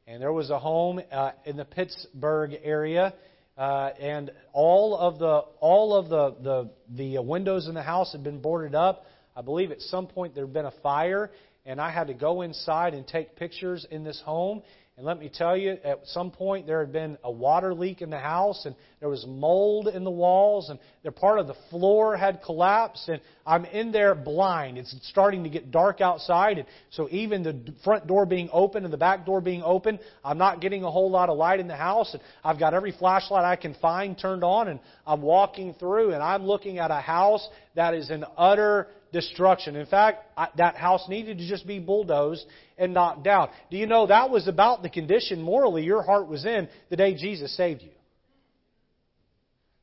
[0.07, 3.13] and there was a home uh, in the Pittsburgh area.
[3.59, 6.71] Uh, and all of the all of the, the
[7.17, 9.05] the windows in the house had been boarded up.
[9.39, 11.31] I believe at some point there had been a fire,
[11.69, 14.63] and I had to go inside and take pictures in this home.
[14.97, 18.11] And let me tell you, at some point there had been a water leak in
[18.11, 22.17] the house, and there was mold in the walls, and the part of the floor
[22.17, 24.77] had collapsed, and I'm in there blind.
[24.77, 28.93] It's starting to get dark outside, and so even the front door being open and
[28.93, 31.77] the back door being open, I'm not getting a whole lot of light in the
[31.77, 36.13] house, and I've got every flashlight I can find turned on, and I'm walking through,
[36.13, 39.77] and I'm looking at a house that is in utter destruction.
[39.77, 40.25] In fact,
[40.57, 42.45] that house needed to just be bulldozed
[42.77, 43.49] and knocked down.
[43.71, 47.15] Do you know that was about the condition morally your heart was in the day
[47.15, 47.91] Jesus saved you?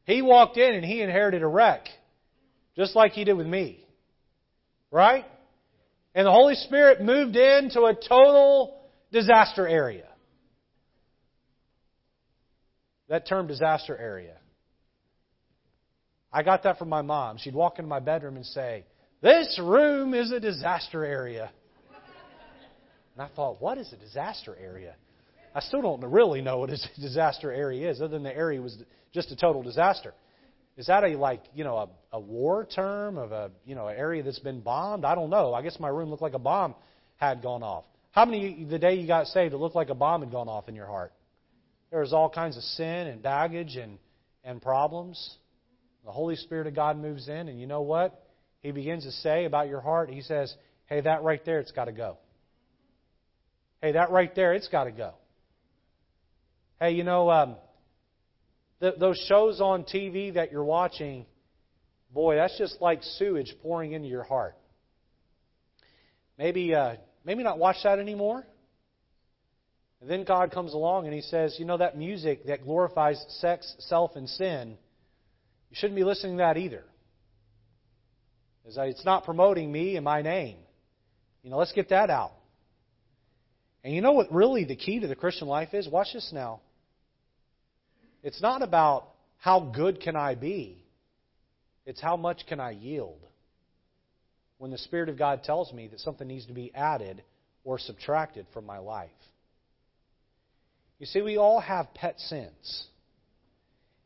[0.06, 1.88] He walked in and he inherited a wreck,
[2.76, 3.86] just like he did with me.
[4.92, 5.26] Right?
[6.14, 8.80] And the Holy Spirit moved into a total
[9.12, 10.08] disaster area.
[13.10, 14.38] That term disaster area.
[16.32, 17.38] I got that from my mom.
[17.38, 18.86] She'd walk into my bedroom and say,
[19.26, 21.50] this room is a disaster area.
[23.14, 24.96] And I thought, what is a disaster area?
[25.56, 28.78] I still don't really know what a disaster area is, other than the area was
[29.14, 30.14] just a total disaster.
[30.78, 33.98] Is that a like you know a, a war term of a you know an
[33.98, 35.06] area that's been bombed?
[35.06, 35.54] I don't know.
[35.54, 36.76] I guess my room looked like a bomb
[37.16, 37.86] had gone off.
[38.12, 40.68] How many the day you got saved it looked like a bomb had gone off
[40.70, 41.14] in your heart?
[41.90, 43.98] There was all kinds of sin and baggage and
[44.44, 45.38] and problems.
[46.04, 48.25] The Holy Spirit of God moves in, and you know what?
[48.66, 50.54] He begins to say about your heart, he says,
[50.88, 52.18] hey, that right there, it's got to go.
[53.80, 55.14] Hey, that right there, it's got to go.
[56.80, 57.58] Hey, you know, um,
[58.82, 61.28] th- those shows on TV that you're watching,
[62.12, 64.56] boy, that's just like sewage pouring into your heart.
[66.40, 68.48] Maybe, uh, maybe not watch that anymore.
[70.02, 73.76] And then God comes along and He says, you know, that music that glorifies sex,
[73.78, 74.78] self, and sin,
[75.70, 76.84] you shouldn't be listening to that either.
[78.66, 80.58] It's not promoting me and my name.
[81.44, 82.34] You know, let's get that out.
[83.84, 85.88] And you know what really the key to the Christian life is?
[85.88, 86.62] Watch this now.
[88.24, 90.84] It's not about how good can I be.
[91.86, 93.20] It's how much can I yield.
[94.58, 97.24] When the Spirit of God tells me that something needs to be added
[97.64, 99.10] or subtracted from my life.
[100.98, 102.86] You see, we all have pet sins.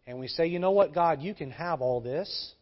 [0.05, 2.53] And we say, you know what, God, you can have all this.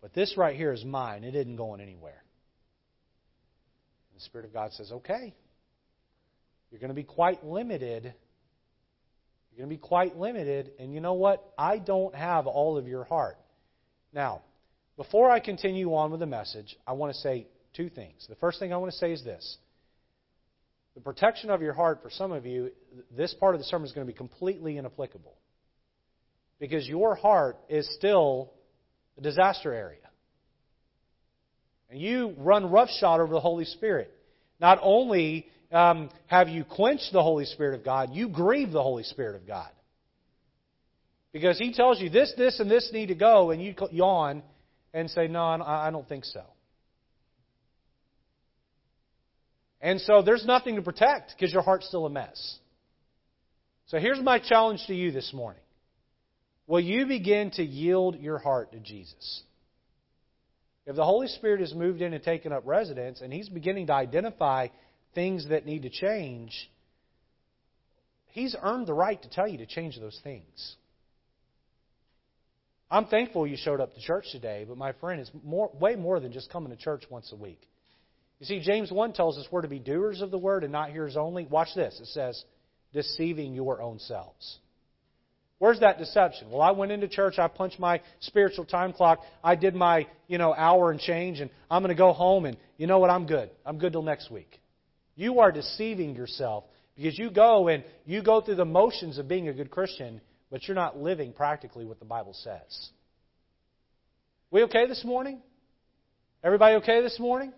[0.00, 1.24] But this right here is mine.
[1.24, 2.22] It isn't going anywhere.
[4.10, 5.34] And the Spirit of God says, okay.
[6.70, 8.04] You're going to be quite limited.
[8.04, 10.70] You're going to be quite limited.
[10.78, 11.52] And you know what?
[11.58, 13.36] I don't have all of your heart.
[14.12, 14.42] Now,
[14.96, 18.26] before I continue on with the message, I want to say two things.
[18.28, 19.58] The first thing I want to say is this.
[20.94, 22.70] The protection of your heart, for some of you,
[23.16, 25.34] this part of the sermon is going to be completely inapplicable.
[26.58, 28.52] Because your heart is still
[29.20, 29.98] a disaster area.
[31.90, 34.12] And you run roughshod over the Holy Spirit.
[34.60, 39.02] Not only um, have you quenched the Holy Spirit of God, you grieve the Holy
[39.02, 39.70] Spirit of God.
[41.32, 44.42] Because He tells you this, this, and this need to go, and you yawn
[44.92, 46.42] and say, No, I don't think so.
[49.80, 52.58] And so there's nothing to protect because your heart's still a mess.
[53.86, 55.62] So here's my challenge to you this morning.
[56.70, 59.42] Will you begin to yield your heart to Jesus?
[60.86, 63.92] If the Holy Spirit has moved in and taken up residence and He's beginning to
[63.92, 64.68] identify
[65.12, 66.70] things that need to change,
[68.28, 70.76] He's earned the right to tell you to change those things.
[72.88, 76.20] I'm thankful you showed up to church today, but my friend, it's more, way more
[76.20, 77.68] than just coming to church once a week.
[78.38, 80.90] You see, James 1 tells us we're to be doers of the word and not
[80.90, 81.46] hearers only.
[81.46, 81.98] Watch this.
[82.00, 82.44] It says,
[82.92, 84.60] deceiving your own selves.
[85.60, 86.50] Where's that deception?
[86.50, 90.38] Well, I went into church, I punched my spiritual time clock, I did my, you
[90.38, 93.26] know, hour and change, and I'm going to go home and you know what, I'm
[93.26, 93.50] good.
[93.66, 94.58] I'm good till next week.
[95.16, 96.64] You are deceiving yourself
[96.96, 100.66] because you go and you go through the motions of being a good Christian, but
[100.66, 102.88] you're not living practically what the Bible says.
[104.50, 105.42] We okay this morning?
[106.42, 107.52] Everybody okay this morning?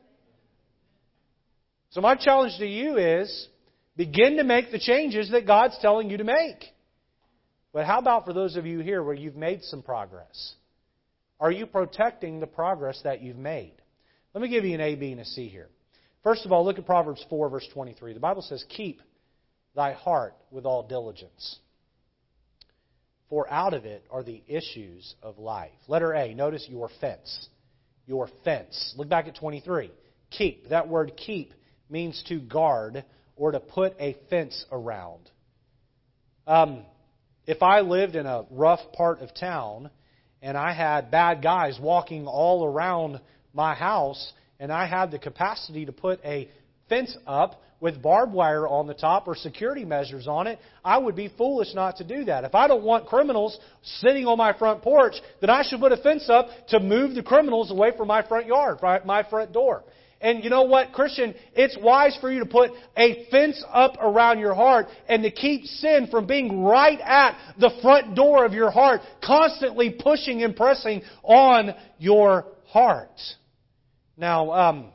[1.90, 3.46] So my challenge to you is
[3.96, 6.64] begin to make the changes that God's telling you to make.
[7.72, 10.54] But how about for those of you here where you've made some progress?
[11.40, 13.74] Are you protecting the progress that you've made?
[14.34, 15.68] Let me give you an A, B, and a C here.
[16.22, 18.12] First of all, look at Proverbs 4, verse 23.
[18.12, 19.00] The Bible says, Keep
[19.74, 21.58] thy heart with all diligence,
[23.28, 25.72] for out of it are the issues of life.
[25.88, 27.48] Letter A, notice your fence.
[28.06, 28.94] Your fence.
[28.96, 29.90] Look back at 23.
[30.30, 30.68] Keep.
[30.68, 31.52] That word keep
[31.88, 33.04] means to guard
[33.36, 35.30] or to put a fence around.
[36.46, 36.84] Um,
[37.46, 39.90] if I lived in a rough part of town
[40.40, 43.20] and I had bad guys walking all around
[43.52, 46.48] my house and I had the capacity to put a
[46.88, 51.16] fence up with barbed wire on the top or security measures on it, I would
[51.16, 52.44] be foolish not to do that.
[52.44, 55.96] If I don't want criminals sitting on my front porch, then I should put a
[55.96, 59.82] fence up to move the criminals away from my front yard, my front door.
[60.22, 61.34] And you know what, Christian?
[61.54, 65.64] It's wise for you to put a fence up around your heart and to keep
[65.64, 71.02] sin from being right at the front door of your heart, constantly pushing and pressing
[71.24, 73.20] on your heart.
[74.16, 74.92] Now, um,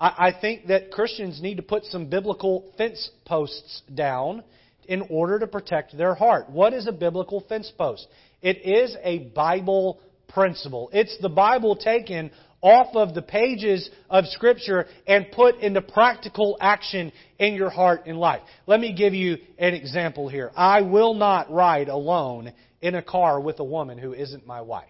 [0.00, 4.44] I, I think that Christians need to put some biblical fence posts down
[4.86, 6.48] in order to protect their heart.
[6.48, 8.06] What is a biblical fence post?
[8.40, 10.90] It is a Bible principle.
[10.92, 12.30] It's the Bible taken
[12.64, 18.18] off of the pages of Scripture and put into practical action in your heart and
[18.18, 18.40] life.
[18.66, 20.50] Let me give you an example here.
[20.56, 24.88] I will not ride alone in a car with a woman who isn't my wife.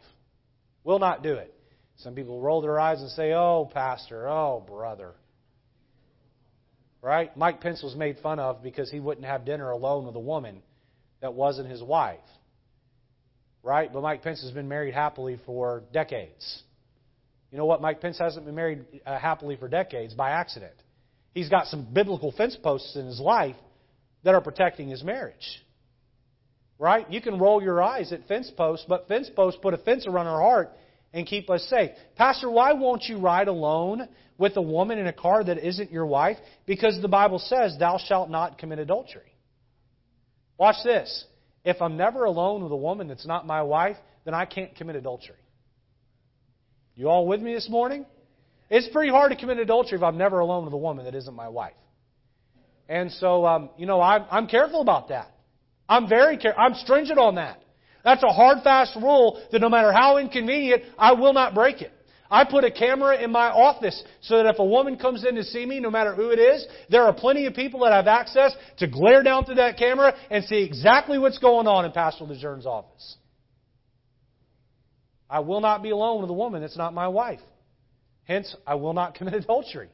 [0.85, 1.53] Will not do it.
[1.97, 5.13] Some people roll their eyes and say, Oh, Pastor, oh, brother.
[7.03, 7.37] Right?
[7.37, 10.63] Mike Pence was made fun of because he wouldn't have dinner alone with a woman
[11.21, 12.21] that wasn't his wife.
[13.65, 13.93] Right?
[13.93, 16.63] But Mike Pence has been married happily for decades.
[17.55, 17.81] You know what?
[17.81, 20.75] Mike Pence hasn't been married uh, happily for decades by accident.
[21.35, 23.55] He's got some biblical fence posts in his life
[24.25, 25.63] that are protecting his marriage.
[26.81, 27.09] Right?
[27.09, 30.27] You can roll your eyes at fence posts, but fence posts put a fence around
[30.27, 30.73] our heart
[31.13, 31.93] and keep us safe.
[32.17, 36.07] Pastor, why won't you ride alone with a woman in a car that isn't your
[36.07, 36.39] wife?
[36.67, 39.33] Because the Bible says, Thou shalt not commit adultery.
[40.59, 41.25] Watch this.
[41.65, 44.97] If I'm never alone with a woman that's not my wife, then I can't commit
[44.97, 45.37] adultery.
[46.97, 48.07] You all with me this morning?
[48.71, 51.35] It's pretty hard to commit adultery if I'm never alone with a woman that isn't
[51.35, 51.75] my wife.
[52.89, 55.31] And so, um, you know, I'm, I'm careful about that.
[55.89, 56.63] I'm very careful.
[56.63, 57.63] I'm stringent on that.
[58.05, 61.93] That's a hard, fast rule that no matter how inconvenient, I will not break it.
[62.31, 65.45] I put a camera in my office so that if a woman comes in to
[65.45, 68.55] see me, no matter who it is, there are plenty of people that have access
[68.79, 72.67] to glare down through that camera and see exactly what's going on in Pastor Lejeun's
[72.67, 73.17] office.
[75.35, 77.41] I will not be alone with a woman that's not my wife.
[78.23, 79.89] Hence, I will not commit adultery.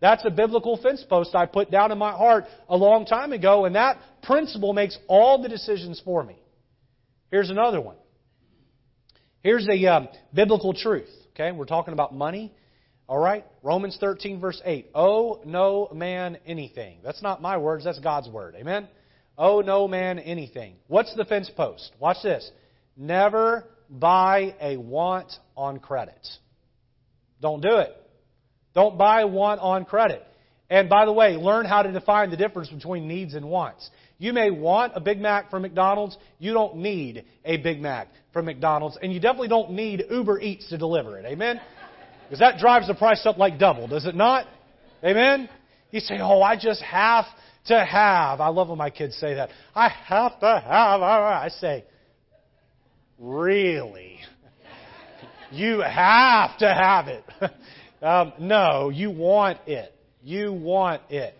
[0.00, 3.64] That's a biblical fence post I put down in my heart a long time ago,
[3.64, 6.36] and that principle makes all the decisions for me.
[7.30, 7.96] Here's another one.
[9.42, 11.08] Here's a um, biblical truth.
[11.30, 12.52] Okay, we're talking about money.
[13.08, 14.90] All right, Romans 13, verse 8.
[14.94, 16.98] Owe no man anything.
[17.02, 18.56] That's not my words, that's God's word.
[18.56, 18.88] Amen?
[19.38, 20.74] Owe no man anything.
[20.86, 21.92] What's the fence post?
[21.98, 22.50] Watch this.
[22.94, 26.26] Never buy a want on credit.
[27.42, 27.96] Don't do it.
[28.74, 30.24] Don't buy want on credit.
[30.68, 33.90] And by the way, learn how to define the difference between needs and wants.
[34.18, 36.16] You may want a Big Mac from McDonald's.
[36.38, 38.96] You don't need a Big Mac from McDonald's.
[39.02, 41.24] And you definitely don't need Uber Eats to deliver it.
[41.24, 41.60] Amen?
[42.24, 44.46] Because that drives the price up like double, does it not?
[45.02, 45.48] Amen?
[45.90, 47.24] You say, oh, I just have
[47.66, 48.40] to have.
[48.40, 49.50] I love when my kids say that.
[49.74, 51.02] I have to have.
[51.02, 51.84] I say,
[53.20, 54.18] Really?
[55.52, 57.24] You have to have it.
[58.02, 59.94] Um, no, you want it.
[60.22, 61.34] You want it.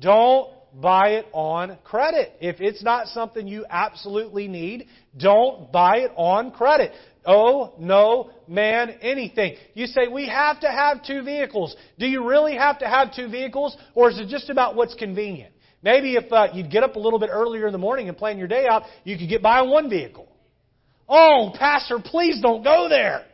[0.00, 0.50] Don't
[0.80, 2.32] buy it on credit.
[2.40, 6.90] If it's not something you absolutely need, don't buy it on credit.
[7.24, 9.54] Oh, no man anything.
[9.74, 11.76] You say, we have to have two vehicles.
[12.00, 13.76] Do you really have to have two vehicles?
[13.94, 15.54] Or is it just about what's convenient?
[15.84, 18.38] Maybe if uh, you'd get up a little bit earlier in the morning and plan
[18.38, 20.31] your day out, you could get by on one vehicle.
[21.14, 23.26] Oh, Pastor, please don't go there.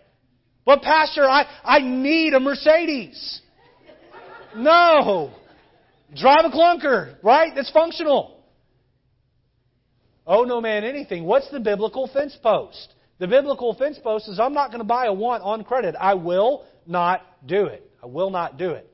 [0.66, 3.40] But Pastor, I, I need a Mercedes.
[4.56, 5.32] No.
[6.12, 7.52] Drive a clunker, right?
[7.54, 8.42] That's functional.
[10.26, 11.22] Oh, no man anything.
[11.22, 12.94] What's the biblical fence post?
[13.20, 15.94] The biblical fence post is I'm not going to buy a want on credit.
[15.98, 17.88] I will not do it.
[18.02, 18.92] I will not do it.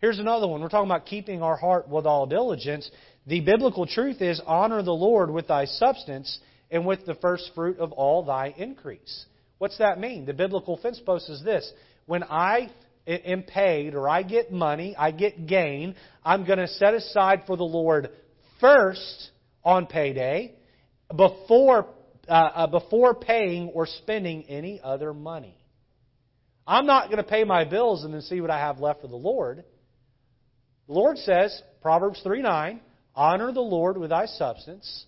[0.00, 0.60] Here's another one.
[0.60, 2.90] We're talking about keeping our heart with all diligence.
[3.28, 6.40] The biblical truth is honor the Lord with thy substance
[6.70, 9.26] and with the first fruit of all thy increase.
[9.58, 10.24] What's that mean?
[10.24, 11.70] The biblical fence post is this.
[12.06, 12.70] When I
[13.06, 17.56] am paid or I get money, I get gain, I'm going to set aside for
[17.56, 18.10] the Lord
[18.60, 19.30] first
[19.64, 20.54] on payday
[21.14, 21.86] before,
[22.28, 25.56] uh, uh, before paying or spending any other money.
[26.66, 29.08] I'm not going to pay my bills and then see what I have left for
[29.08, 29.64] the Lord.
[30.86, 32.80] The Lord says, Proverbs 3 9,
[33.14, 35.04] honor the Lord with thy substance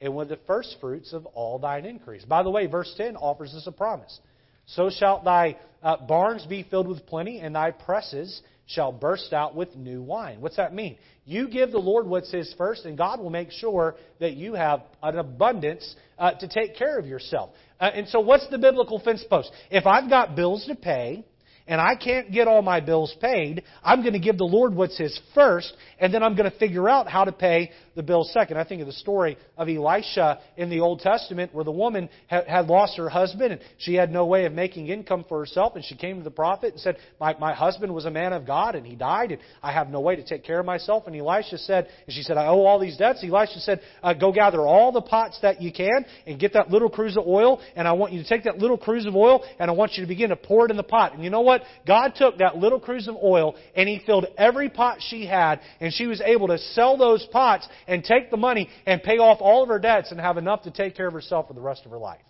[0.00, 2.24] and with the first fruits of all thine increase.
[2.24, 4.20] By the way, verse 10 offers us a promise.
[4.66, 9.54] So shalt thy uh, barns be filled with plenty, and thy presses shall burst out
[9.54, 10.40] with new wine.
[10.40, 10.98] What's that mean?
[11.24, 14.82] You give the Lord what's His first, and God will make sure that you have
[15.02, 17.50] an abundance uh, to take care of yourself.
[17.80, 19.52] Uh, and so, what's the biblical fence post?
[19.70, 21.24] If I've got bills to pay,
[21.66, 24.98] and I can't get all my bills paid, I'm going to give the Lord what's
[24.98, 28.58] His first, and then I'm going to figure out how to pay the bills second.
[28.58, 32.66] I think of the story of Elisha in the Old Testament where the woman had
[32.66, 35.96] lost her husband and she had no way of making income for herself, and she
[35.96, 38.86] came to the prophet and said, My, my husband was a man of God, and
[38.86, 41.06] he died, and I have no way to take care of myself.
[41.06, 43.24] And Elisha said, and she said, I owe all these debts.
[43.24, 46.90] Elisha said, uh, Go gather all the pots that you can and get that little
[46.90, 49.70] cruse of oil, and I want you to take that little cruse of oil, and
[49.70, 51.14] I want you to begin to pour it in the pot.
[51.14, 51.55] And you know what?
[51.58, 51.86] What?
[51.86, 55.92] God took that little cruse of oil and He filled every pot she had, and
[55.92, 59.62] she was able to sell those pots and take the money and pay off all
[59.62, 61.90] of her debts and have enough to take care of herself for the rest of
[61.90, 62.20] her life.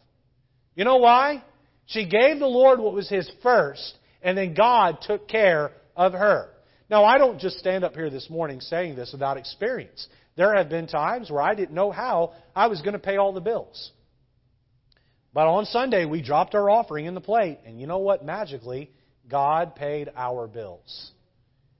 [0.74, 1.42] You know why?
[1.86, 6.50] She gave the Lord what was His first, and then God took care of her.
[6.88, 10.06] Now, I don't just stand up here this morning saying this without experience.
[10.36, 13.32] There have been times where I didn't know how I was going to pay all
[13.32, 13.90] the bills.
[15.32, 18.24] But on Sunday, we dropped our offering in the plate, and you know what?
[18.24, 18.90] Magically,
[19.28, 21.12] God paid our bills.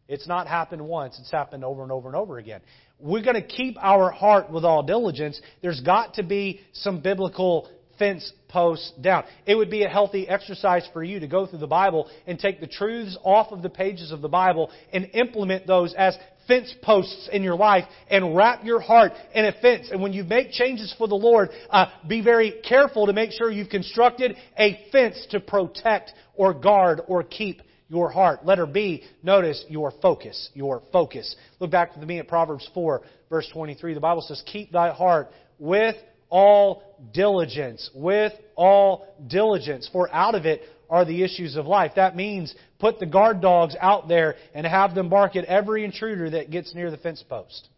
[0.09, 2.61] It's not happened once, it's happened over and over and over again.
[2.99, 5.41] We're going to keep our heart with all diligence.
[5.61, 7.69] There's got to be some biblical
[7.99, 9.25] fence posts down.
[9.47, 12.61] It would be a healthy exercise for you to go through the Bible and take
[12.61, 16.17] the truths off of the pages of the Bible and implement those as
[16.47, 19.89] fence posts in your life and wrap your heart in a fence.
[19.91, 23.51] And when you make changes for the Lord, uh, be very careful to make sure
[23.51, 28.45] you've constructed a fence to protect or guard or keep your heart.
[28.45, 30.51] Letter B, notice your focus.
[30.55, 31.37] Your focus.
[31.61, 33.95] Look back with me at Proverbs 4, verse 23.
[33.95, 35.29] The Bible says, Keep thy heart
[35.59, 35.97] with
[36.29, 36.83] all
[37.13, 37.91] diligence.
[37.95, 39.89] With all diligence.
[39.93, 41.93] For out of it are the issues of life.
[41.97, 46.31] That means put the guard dogs out there and have them bark at every intruder
[46.31, 47.69] that gets near the fence post.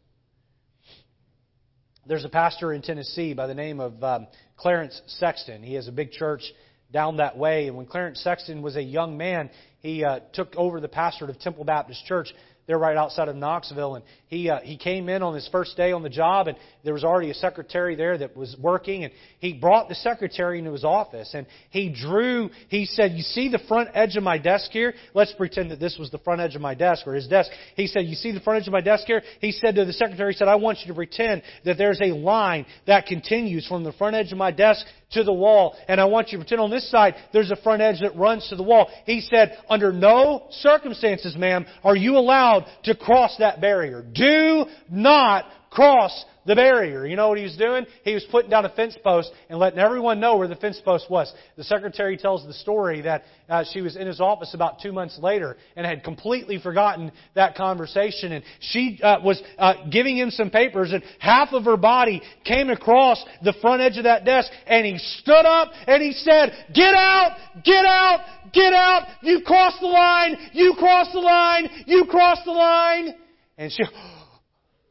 [2.06, 5.62] There's a pastor in Tennessee by the name of um, Clarence Sexton.
[5.62, 6.42] He has a big church
[6.90, 7.68] down that way.
[7.68, 9.50] And when Clarence Sexton was a young man,
[9.80, 12.32] he uh, took over the pastorate of Temple Baptist Church.
[12.68, 15.92] They're right outside of Knoxville, and he uh, he came in on his first day
[15.92, 19.54] on the job, and there was already a secretary there that was working, and he
[19.54, 22.50] brought the secretary into his office, and he drew.
[22.68, 24.92] He said, "You see the front edge of my desk here?
[25.14, 27.86] Let's pretend that this was the front edge of my desk or his desk." He
[27.86, 30.34] said, "You see the front edge of my desk here?" He said to the secretary,
[30.34, 33.92] "He said, I want you to pretend that there's a line that continues from the
[33.92, 36.70] front edge of my desk to the wall, and I want you to pretend on
[36.70, 40.44] this side there's a front edge that runs to the wall." He said, "Under no
[40.50, 47.06] circumstances, ma'am, are you allowed to cross that barrier." Do not cross the barrier.
[47.06, 47.86] You know what he was doing?
[48.04, 51.06] He was putting down a fence post and letting everyone know where the fence post
[51.10, 51.32] was.
[51.56, 55.18] The secretary tells the story that uh, she was in his office about two months
[55.22, 58.32] later and had completely forgotten that conversation.
[58.32, 62.70] And she uh, was uh, giving him some papers, and half of her body came
[62.70, 66.94] across the front edge of that desk, and he stood up and he said, "Get
[66.94, 67.36] out!
[67.62, 68.20] Get out!
[68.54, 69.06] Get out!
[69.22, 70.36] You crossed the line!
[70.54, 71.68] You crossed the line!
[71.86, 73.14] You crossed the line!"
[73.58, 73.84] And she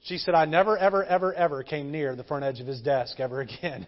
[0.07, 3.19] she said, I never, ever, ever, ever came near the front edge of his desk
[3.19, 3.85] ever again.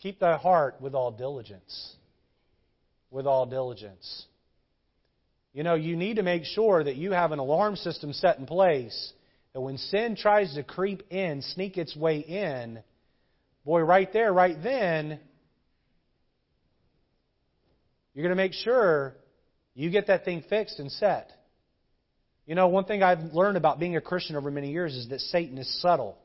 [0.00, 1.94] Keep thy heart with all diligence.
[3.10, 4.24] With all diligence.
[5.52, 8.46] You know, you need to make sure that you have an alarm system set in
[8.46, 9.12] place
[9.52, 12.82] that when sin tries to creep in, sneak its way in,
[13.64, 15.18] boy, right there, right then,
[18.14, 19.14] you're going to make sure
[19.74, 21.35] you get that thing fixed and set.
[22.46, 25.20] You know, one thing I've learned about being a Christian over many years is that
[25.20, 26.16] Satan is subtle.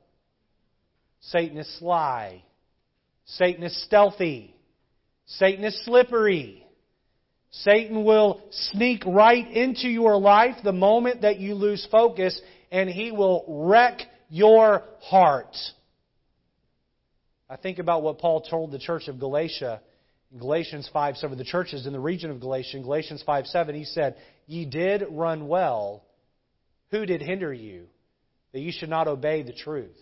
[1.21, 2.43] Satan is sly.
[3.25, 4.55] Satan is stealthy.
[5.25, 6.65] Satan is slippery.
[7.51, 12.39] Satan will sneak right into your life the moment that you lose focus,
[12.71, 15.55] and he will wreck your heart.
[17.49, 19.81] I think about what Paul told the church of Galatia
[20.31, 23.75] in Galatians 5 7, the churches in the region of Galatia, in Galatians 5 7,
[23.75, 24.15] he said,
[24.45, 26.03] Ye did run well.
[26.91, 27.87] Who did hinder you?
[28.53, 29.95] That you should not obey the truth.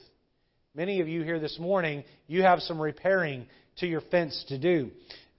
[0.73, 3.45] Many of you here this morning, you have some repairing
[3.77, 4.89] to your fence to do.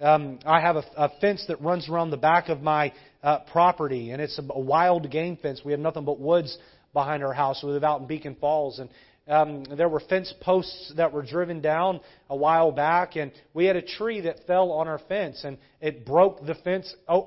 [0.01, 2.93] Um, I have a, a, fence that runs around the back of my
[3.23, 5.61] uh, property, and it's a, a, wild game fence.
[5.65, 6.57] We have nothing but woods
[6.95, 7.63] behind our house.
[7.63, 8.89] We live out in Beacon Falls, and
[9.29, 13.77] um, there were fence posts that were driven down a while back, and we had
[13.77, 17.21] a tree that fell on our fence, and it broke the fence uh,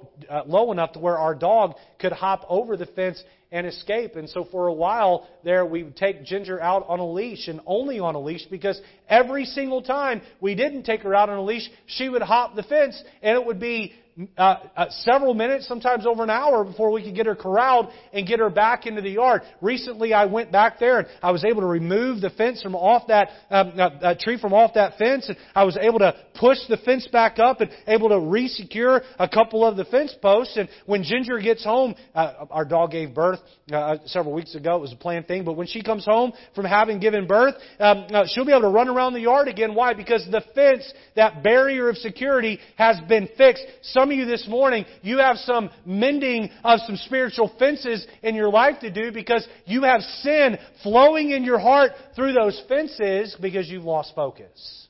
[0.46, 4.16] low enough to where our dog could hop over the fence and escape.
[4.18, 7.62] And so for a while there, we would take Ginger out on a leash and
[7.66, 11.44] only on a leash because every single time we didn't take her out on a
[11.44, 13.94] leash, she would hop the fence and it would be
[14.38, 14.42] uh,
[14.76, 18.40] uh, several minutes, sometimes over an hour, before we could get her corralled and get
[18.40, 19.42] her back into the yard.
[19.62, 23.08] Recently, I went back there and I was able to remove the fence from off
[23.08, 26.58] that um, uh, uh, tree from off that fence, and I was able to push
[26.70, 30.58] the fence back up and able to resecure a couple of the fence posts.
[30.58, 33.40] And when Ginger gets home, uh, our dog gave birth
[33.72, 34.78] uh, several weeks ago.
[34.78, 38.08] It was a planned thing, but when she comes home from having given birth, um,
[38.28, 39.74] she'll be able to run around the yard again.
[39.74, 39.94] Why?
[39.94, 43.66] Because the fence, that barrier of security, has been fixed.
[44.04, 48.50] Some of you this morning, you have some mending of some spiritual fences in your
[48.50, 53.70] life to do because you have sin flowing in your heart through those fences because
[53.70, 54.90] you've lost focus.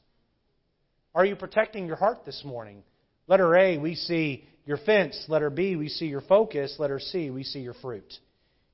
[1.13, 2.81] Are you protecting your heart this morning?
[3.27, 5.25] Letter A, we see your fence.
[5.27, 6.77] Letter B, we see your focus.
[6.79, 8.11] Letter C, we see your fruit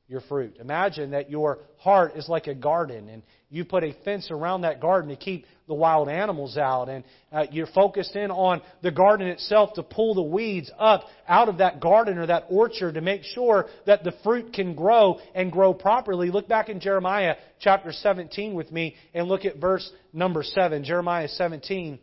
[0.10, 0.58] your fruit.
[0.60, 4.82] Imagine that your heart is like a garden and you put a fence around that
[4.82, 9.28] garden to keep the wild animals out and uh, you're focused in on the garden
[9.28, 13.24] itself to pull the weeds up out of that garden or that orchard to make
[13.24, 16.32] sure that the fruit can grow and grow properly.
[16.32, 20.84] Look back in Jeremiah chapter 17 with me and look at verse number 7.
[20.84, 22.00] Jeremiah 17.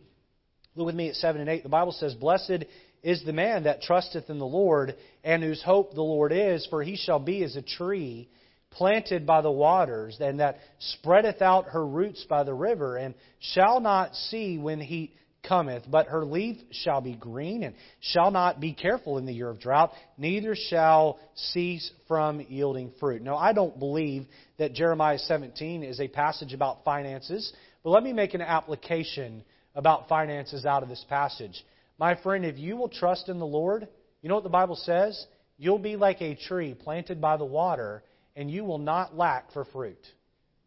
[0.76, 1.64] Look with me at 7 and 8.
[1.64, 2.66] The Bible says, Blessed
[3.06, 6.82] is the man that trusteth in the Lord, and whose hope the Lord is, for
[6.82, 8.28] he shall be as a tree
[8.72, 13.78] planted by the waters, and that spreadeth out her roots by the river, and shall
[13.78, 15.14] not see when heat
[15.48, 19.50] cometh, but her leaf shall be green, and shall not be careful in the year
[19.50, 23.22] of drought, neither shall cease from yielding fruit.
[23.22, 24.26] Now, I don't believe
[24.58, 27.52] that Jeremiah 17 is a passage about finances,
[27.84, 29.44] but let me make an application
[29.76, 31.64] about finances out of this passage.
[31.98, 33.88] My friend, if you will trust in the Lord,
[34.22, 35.26] you know what the Bible says?
[35.58, 38.02] You'll be like a tree planted by the water,
[38.34, 40.04] and you will not lack for fruit.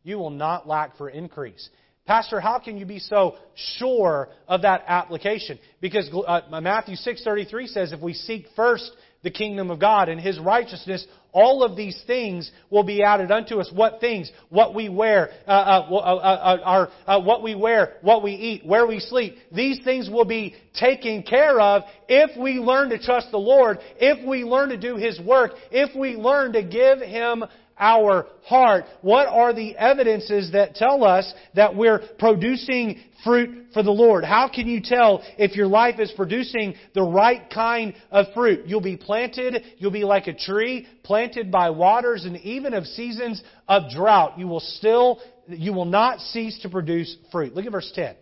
[0.03, 1.69] You will not lack for increase.
[2.07, 5.59] Pastor, how can you be so sure of that application?
[5.79, 10.39] Because uh, Matthew 6:33 says if we seek first the kingdom of God and His
[10.39, 13.69] righteousness, all of these things will be added unto us.
[13.73, 14.31] What things?
[14.49, 18.31] What we wear, uh, uh, uh, uh, uh our, uh, what we wear, what we
[18.31, 19.35] eat, where we sleep.
[19.51, 24.25] These things will be taken care of if we learn to trust the Lord, if
[24.27, 27.43] we learn to do His work, if we learn to give Him
[27.79, 28.85] our heart?
[29.01, 34.23] What are the evidences that tell us that we're producing fruit for the Lord?
[34.23, 38.67] How can you tell if your life is producing the right kind of fruit?
[38.67, 43.41] You'll be planted, you'll be like a tree planted by waters and even of seasons
[43.67, 44.37] of drought.
[44.37, 47.55] You will still, you will not cease to produce fruit.
[47.55, 48.15] Look at verse 10.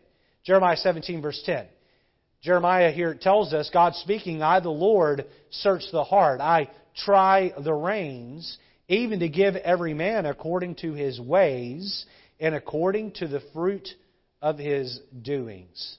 [0.43, 1.65] Jeremiah 17 verse 10.
[2.41, 6.39] Jeremiah here tells us, God speaking, I the Lord search the heart.
[6.39, 12.05] I try the reins even to give every man according to his ways
[12.39, 13.87] and according to the fruit
[14.41, 15.97] of his doings.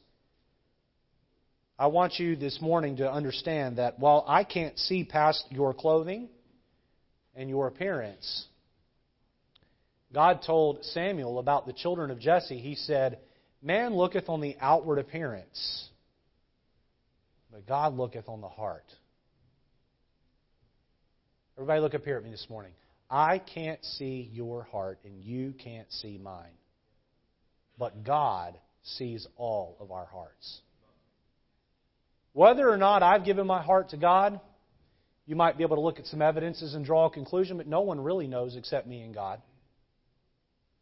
[1.78, 6.28] I want you this morning to understand that while I can't see past your clothing
[7.36, 8.46] and your appearance,
[10.12, 12.58] God told Samuel about the children of Jesse.
[12.58, 13.18] He said,
[13.62, 15.88] Man looketh on the outward appearance,
[17.52, 18.84] but God looketh on the heart.
[21.58, 22.70] Everybody, look up here at me this morning.
[23.10, 26.52] I can't see your heart, and you can't see mine.
[27.76, 30.60] But God sees all of our hearts.
[32.32, 34.38] Whether or not I've given my heart to God,
[35.28, 37.82] You might be able to look at some evidences and draw a conclusion, but no
[37.82, 39.42] one really knows except me and God.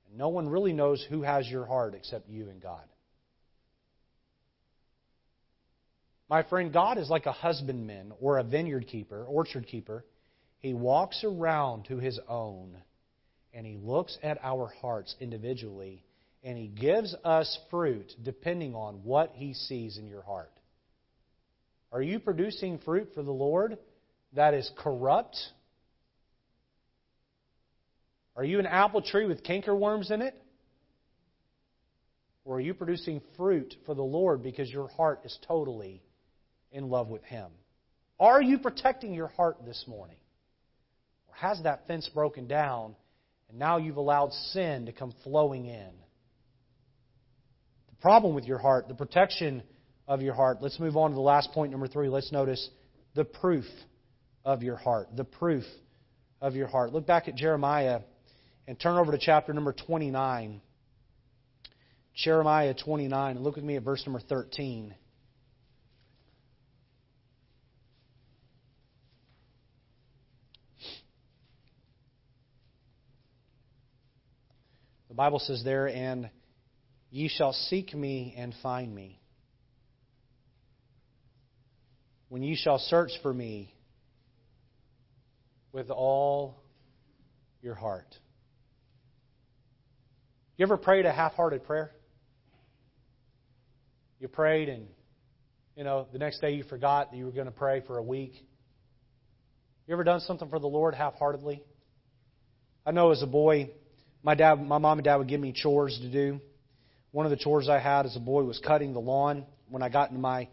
[0.09, 2.85] And no one really knows who has your heart except you and God.
[6.31, 10.05] My friend, God is like a husbandman or a vineyard keeper, orchard keeper.
[10.66, 12.76] He walks around to his own
[13.54, 16.02] and he looks at our hearts individually
[16.42, 20.50] and he gives us fruit depending on what he sees in your heart.
[21.92, 23.78] Are you producing fruit for the Lord
[24.32, 25.36] that is corrupt?
[28.34, 30.34] Are you an apple tree with cankerworms in it?
[32.44, 36.02] Or are you producing fruit for the Lord because your heart is totally
[36.72, 37.52] in love with Him?
[38.18, 40.16] Are you protecting your heart this morning?
[41.41, 42.97] Has that fence broken down
[43.49, 45.91] and now you've allowed sin to come flowing in?
[47.91, 49.62] The problem with your heart, the protection
[50.09, 50.59] of your heart.
[50.62, 52.09] Let's move on to the last point, number three.
[52.09, 52.68] Let's notice
[53.14, 53.64] the proof
[54.45, 55.09] of your heart.
[55.14, 55.64] The proof
[56.41, 56.93] of your heart.
[56.93, 58.01] Look back at Jeremiah
[58.66, 60.61] and turn over to chapter number 29.
[62.14, 64.95] Jeremiah 29, and look with me at verse number 13.
[75.16, 76.28] The Bible says there, and
[77.08, 79.18] ye shall seek me and find me.
[82.28, 83.74] When ye shall search for me
[85.72, 86.60] with all
[87.62, 88.14] your heart.
[90.58, 91.92] You ever prayed a half hearted prayer?
[94.20, 94.86] You prayed and,
[95.76, 98.02] you know, the next day you forgot that you were going to pray for a
[98.02, 98.34] week.
[99.86, 101.62] You ever done something for the Lord half heartedly?
[102.84, 103.70] I know as a boy,
[104.27, 106.41] my dad, my mom and dad would give me chores to do.
[107.12, 109.47] One of the chores I had as a boy was cutting the lawn.
[109.70, 110.49] When I got into my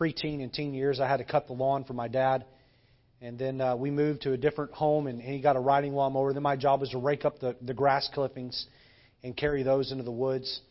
[0.00, 2.46] preteen and teen years, I had to cut the lawn for my dad.
[3.20, 6.32] And then uh, we moved to a different home, and, he got a riding lawnmower.
[6.32, 8.66] Then my job was to rake up the, the grass clippings
[9.22, 10.62] and carry those into the woods.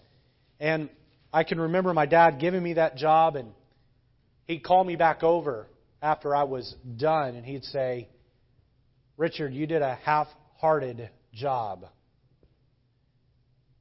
[0.59, 0.89] And
[1.31, 3.51] I can remember my dad giving me that job, and
[4.45, 5.67] he'd call me back over
[6.01, 8.07] after I was done, and he'd say,
[9.15, 10.27] Richard, you did a half
[10.59, 11.85] hearted job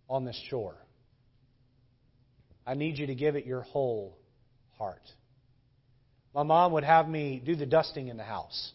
[0.09, 0.77] on this shore.
[2.67, 4.19] I need you to give it your whole
[4.79, 5.03] heart.
[6.35, 8.73] My mom would have me do the dusting in the house.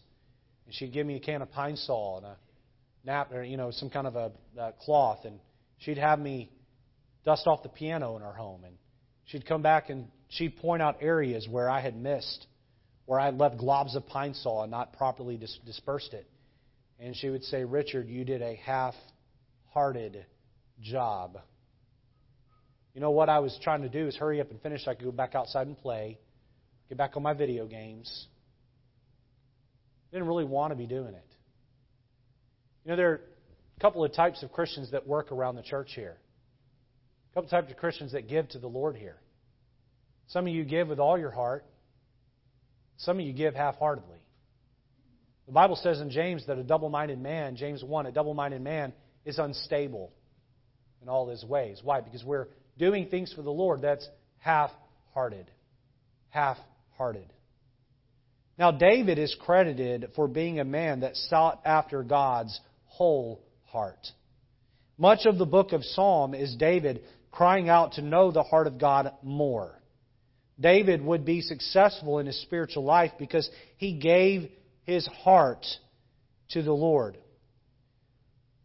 [0.66, 2.36] And she'd give me a can of Pine-Sol and a
[3.04, 5.24] nap, or, you know, some kind of a, a cloth.
[5.24, 5.38] And
[5.78, 6.50] she'd have me
[7.24, 8.64] dust off the piano in our home.
[8.64, 8.76] And
[9.26, 12.46] she'd come back and she'd point out areas where I had missed,
[13.06, 16.26] where I had left globs of Pine-Sol and not properly dis- dispersed it.
[16.98, 18.94] And she would say, Richard, you did a half
[19.72, 20.24] hearted
[20.82, 21.38] job.
[22.94, 24.94] You know what I was trying to do is hurry up and finish so I
[24.94, 26.18] could go back outside and play
[26.92, 28.26] get back on my video games.
[30.12, 31.26] Didn't really want to be doing it.
[32.84, 33.20] You know, there are
[33.78, 36.18] a couple of types of Christians that work around the church here.
[37.30, 39.16] A couple of types of Christians that give to the Lord here.
[40.26, 41.64] Some of you give with all your heart.
[42.98, 44.18] Some of you give half-heartedly.
[45.46, 48.92] The Bible says in James that a double-minded man, James 1, a double-minded man
[49.24, 50.12] is unstable
[51.02, 51.80] in all his ways.
[51.82, 52.00] Why?
[52.00, 52.48] Because we're
[52.78, 55.50] doing things for the Lord that's half-hearted.
[56.30, 56.58] Half
[56.96, 57.32] hearted.
[58.58, 64.06] Now, David is credited for being a man that sought after God's whole heart.
[64.98, 68.78] Much of the book of Psalm is David crying out to know the heart of
[68.78, 69.80] God more.
[70.60, 73.48] David would be successful in his spiritual life because
[73.78, 74.50] he gave
[74.84, 75.66] his heart
[76.50, 77.16] to the Lord.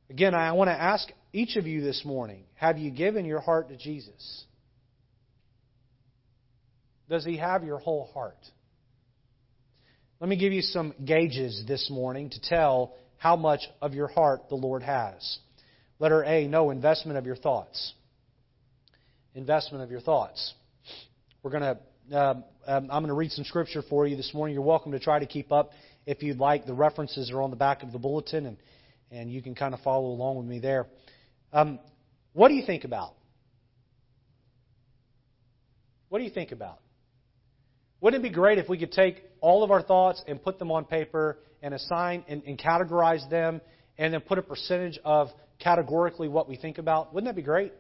[0.09, 1.07] Again, I want to ask
[1.37, 4.45] each of you this morning have you given your heart to Jesus?
[7.07, 8.39] Does He have your whole heart?
[10.19, 14.49] Let me give you some gauges this morning to tell how much of your heart
[14.49, 15.37] the Lord has.
[15.99, 17.93] Letter A, no investment of your thoughts.
[19.35, 20.53] Investment of your thoughts.
[21.43, 21.77] We're going to.
[22.17, 22.33] Uh,
[22.65, 24.55] um, I'm going to read some scripture for you this morning.
[24.55, 25.71] You're welcome to try to keep up
[26.05, 26.65] if you'd like.
[26.65, 28.57] The references are on the back of the bulletin, and
[29.11, 30.87] and you can kind of follow along with me there.
[31.53, 31.79] Um,
[32.33, 33.13] what do you think about?
[36.09, 36.79] What do you think about?
[37.99, 40.71] Wouldn't it be great if we could take all of our thoughts and put them
[40.71, 43.59] on paper and assign and, and categorize them
[43.97, 45.29] and then put a percentage of
[45.59, 47.13] categorically what we think about?
[47.13, 47.73] Wouldn't that be great?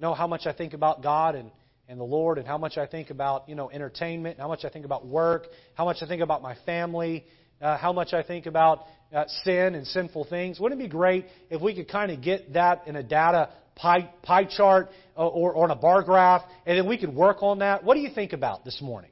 [0.00, 1.50] Know how much I think about God and,
[1.88, 4.70] and the Lord and how much I think about, you know, entertainment, how much I
[4.70, 7.26] think about work, how much I think about my family,
[7.60, 8.80] uh, how much I think about
[9.14, 10.60] uh, sin and sinful things.
[10.60, 14.10] Wouldn't it be great if we could kind of get that in a data pie,
[14.22, 17.84] pie chart or, or on a bar graph and then we could work on that?
[17.84, 19.10] What do you think about this morning?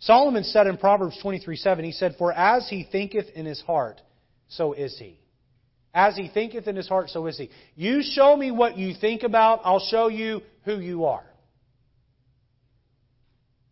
[0.00, 4.00] Solomon said in Proverbs 23 7, he said, For as he thinketh in his heart,
[4.48, 5.18] so is he.
[5.94, 7.50] As he thinketh in his heart, so is he.
[7.76, 11.24] You show me what you think about, I'll show you who you are.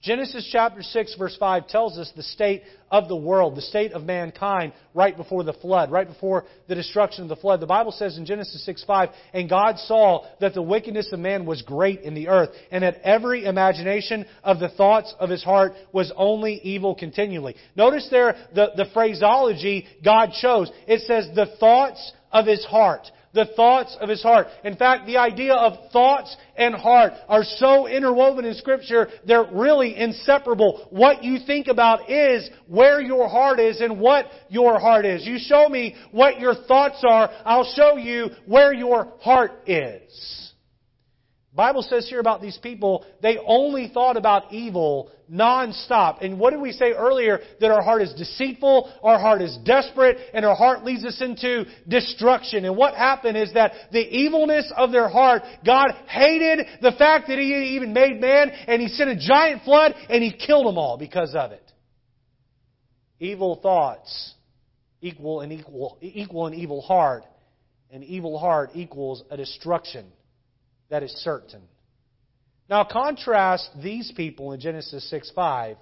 [0.03, 4.03] Genesis chapter 6 verse 5 tells us the state of the world, the state of
[4.03, 7.61] mankind right before the flood, right before the destruction of the flood.
[7.61, 11.47] The Bible says in Genesis 6 5, and God saw that the wickedness of man
[11.47, 15.73] was great in the earth, and that every imagination of the thoughts of his heart
[15.93, 17.55] was only evil continually.
[17.77, 20.69] Notice there the, the phraseology God chose.
[20.89, 24.49] It says the thoughts of his heart the thoughts of his heart.
[24.65, 29.97] In fact, the idea of thoughts and heart are so interwoven in Scripture, they're really
[29.97, 30.87] inseparable.
[30.91, 35.27] What you think about is where your heart is and what your heart is.
[35.27, 40.53] You show me what your thoughts are, I'll show you where your heart is.
[41.55, 46.23] Bible says here about these people, they only thought about evil nonstop.
[46.23, 47.41] And what did we say earlier?
[47.61, 51.65] That our heart is deceitful, our heart is desperate, and our heart leads us into
[51.89, 52.65] destruction.
[52.65, 57.39] And what happened is that the evilness of their heart, God hated the fact that
[57.39, 60.99] He even made man, and He sent a giant flood, and He killed them all
[60.99, 61.63] because of it.
[63.19, 64.35] Evil thoughts
[65.01, 67.25] equal an equal, equal an evil heart.
[67.91, 70.07] An evil heart equals a destruction
[70.89, 71.63] that is certain.
[72.73, 75.77] Now contrast these people in Genesis 6 5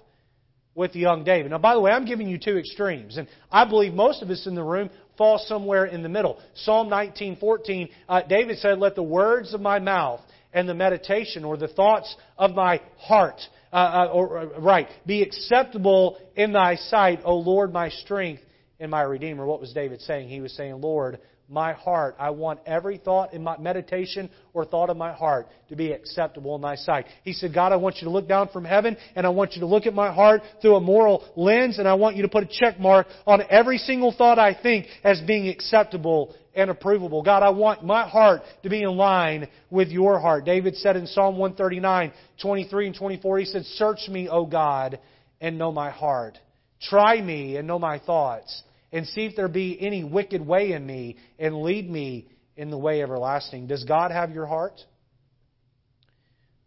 [0.75, 1.51] with young David.
[1.51, 4.45] Now, by the way, I'm giving you two extremes, and I believe most of us
[4.45, 6.37] in the room fall somewhere in the middle.
[6.53, 10.19] Psalm 19:14, uh, David said, "Let the words of my mouth
[10.51, 13.39] and the meditation or the thoughts of my heart,
[13.71, 18.43] uh, uh, or uh, right, be acceptable in Thy sight, O Lord, my strength
[18.81, 20.27] and my redeemer." What was David saying?
[20.27, 21.19] He was saying, "Lord,
[21.51, 22.15] my heart.
[22.17, 26.55] I want every thought in my meditation or thought of my heart to be acceptable
[26.55, 27.05] in thy sight.
[27.23, 29.59] He said, God, I want you to look down from heaven and I want you
[29.61, 32.43] to look at my heart through a moral lens and I want you to put
[32.43, 37.23] a check mark on every single thought I think as being acceptable and approvable.
[37.23, 40.45] God, I want my heart to be in line with your heart.
[40.45, 44.99] David said in Psalm 139, 23 and 24, he said, Search me, O God,
[45.39, 46.37] and know my heart.
[46.81, 50.85] Try me and know my thoughts and see if there be any wicked way in
[50.85, 53.67] me and lead me in the way everlasting.
[53.67, 54.79] Does God have your heart?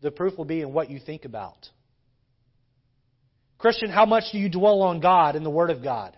[0.01, 1.69] The proof will be in what you think about.
[3.59, 6.17] Christian, how much do you dwell on God and the Word of God?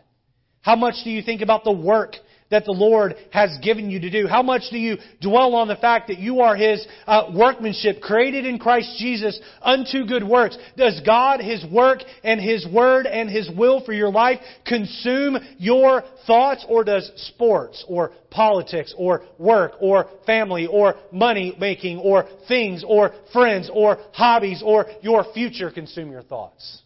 [0.60, 2.16] How much do you think about the work
[2.50, 4.26] that the Lord has given you to do?
[4.26, 8.46] How much do you dwell on the fact that you are His uh, workmanship, created
[8.46, 10.56] in Christ Jesus unto good works?
[10.76, 16.02] Does God, His work, and His Word, and His will for your life consume your
[16.26, 22.84] thoughts, or does sports, or politics, or work, or family, or money making, or things,
[22.86, 26.82] or friends, or hobbies, or your future consume your thoughts?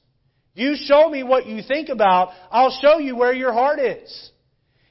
[0.55, 4.31] You show me what you think about, I'll show you where your heart is.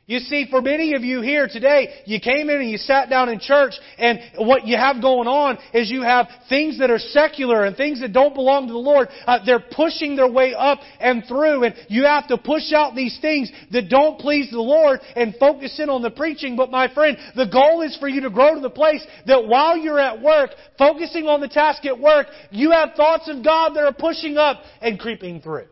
[0.09, 3.29] You see, for many of you here today, you came in and you sat down
[3.29, 7.63] in church, and what you have going on is you have things that are secular
[7.63, 9.09] and things that don't belong to the Lord.
[9.27, 13.19] Uh, they're pushing their way up and through, and you have to push out these
[13.21, 16.55] things that don't please the Lord and focus in on the preaching.
[16.55, 19.77] But my friend, the goal is for you to grow to the place that while
[19.77, 20.49] you're at work,
[20.79, 24.63] focusing on the task at work, you have thoughts of God that are pushing up
[24.81, 25.67] and creeping through.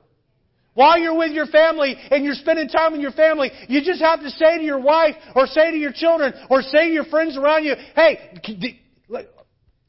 [0.78, 4.22] While you're with your family and you're spending time with your family, you just have
[4.22, 7.36] to say to your wife or say to your children or say to your friends
[7.36, 8.40] around you, hey,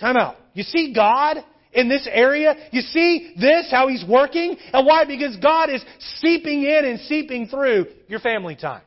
[0.01, 0.36] time out.
[0.55, 2.55] You see God in this area?
[2.72, 4.57] You see this, how He's working?
[4.72, 5.05] And why?
[5.05, 8.80] Because God is seeping in and seeping through your family time.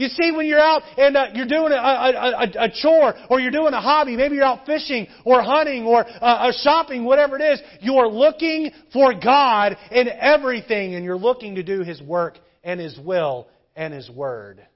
[0.00, 3.38] You see, when you're out and uh, you're doing a, a, a, a, chore or
[3.38, 7.42] you're doing a hobby, maybe you're out fishing or hunting or uh, shopping, whatever it
[7.42, 12.80] is, you're looking for God in everything and you're looking to do His work and
[12.80, 14.66] His will and His Word.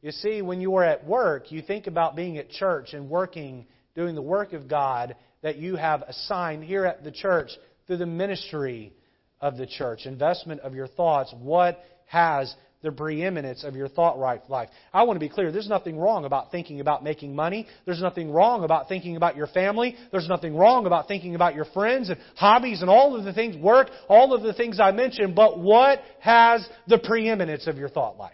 [0.00, 3.66] You see, when you are at work, you think about being at church and working,
[3.94, 7.50] doing the work of God that you have assigned here at the church
[7.86, 8.92] through the ministry
[9.40, 11.32] of the church, investment of your thoughts.
[11.38, 12.52] What has
[12.82, 14.68] the preeminence of your thought life.
[14.92, 15.52] I want to be clear.
[15.52, 17.66] There's nothing wrong about thinking about making money.
[17.86, 19.96] There's nothing wrong about thinking about your family.
[20.10, 23.56] There's nothing wrong about thinking about your friends and hobbies and all of the things,
[23.56, 25.34] work, all of the things I mentioned.
[25.34, 28.32] But what has the preeminence of your thought life?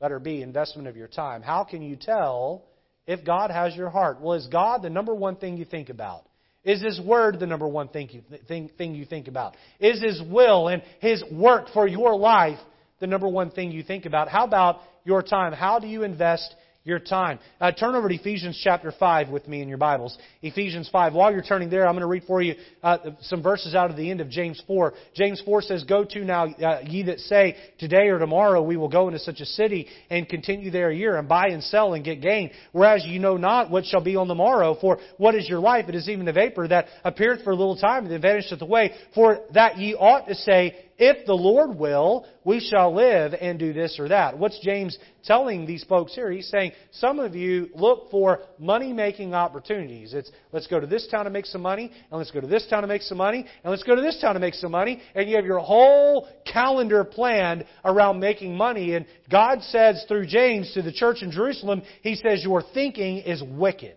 [0.00, 1.42] Better be investment of your time.
[1.42, 2.64] How can you tell
[3.06, 4.20] if God has your heart?
[4.20, 6.24] Well, is God the number one thing you think about?
[6.64, 9.56] Is His Word the number one thing you, thing, thing you think about?
[9.80, 12.58] Is His will and His work for your life
[13.00, 14.28] the number one thing you think about?
[14.28, 15.52] How about your time?
[15.52, 16.54] How do you invest
[16.84, 17.38] your time.
[17.60, 20.18] Uh, turn over to Ephesians chapter 5 with me in your Bibles.
[20.42, 21.14] Ephesians 5.
[21.14, 23.96] While you're turning there, I'm going to read for you uh, some verses out of
[23.96, 24.92] the end of James 4.
[25.14, 28.88] James 4 says, Go to now, uh, ye that say, Today or tomorrow we will
[28.88, 32.04] go into such a city and continue there a year and buy and sell and
[32.04, 32.50] get gain.
[32.72, 34.76] Whereas you know not what shall be on the morrow.
[34.80, 35.88] For what is your life?
[35.88, 38.92] It is even the vapor that appeareth for a little time and then vanisheth away.
[39.14, 43.72] For that ye ought to say, if the Lord will, we shall live and do
[43.72, 44.38] this or that.
[44.38, 46.30] What's James telling these folks here?
[46.30, 50.14] He's saying, some of you look for money making opportunities.
[50.14, 52.66] It's, let's go to this town to make some money, and let's go to this
[52.68, 55.00] town to make some money, and let's go to this town to make some money,
[55.14, 58.94] and you have your whole calendar planned around making money.
[58.94, 63.42] And God says through James to the church in Jerusalem, He says, your thinking is
[63.42, 63.96] wicked.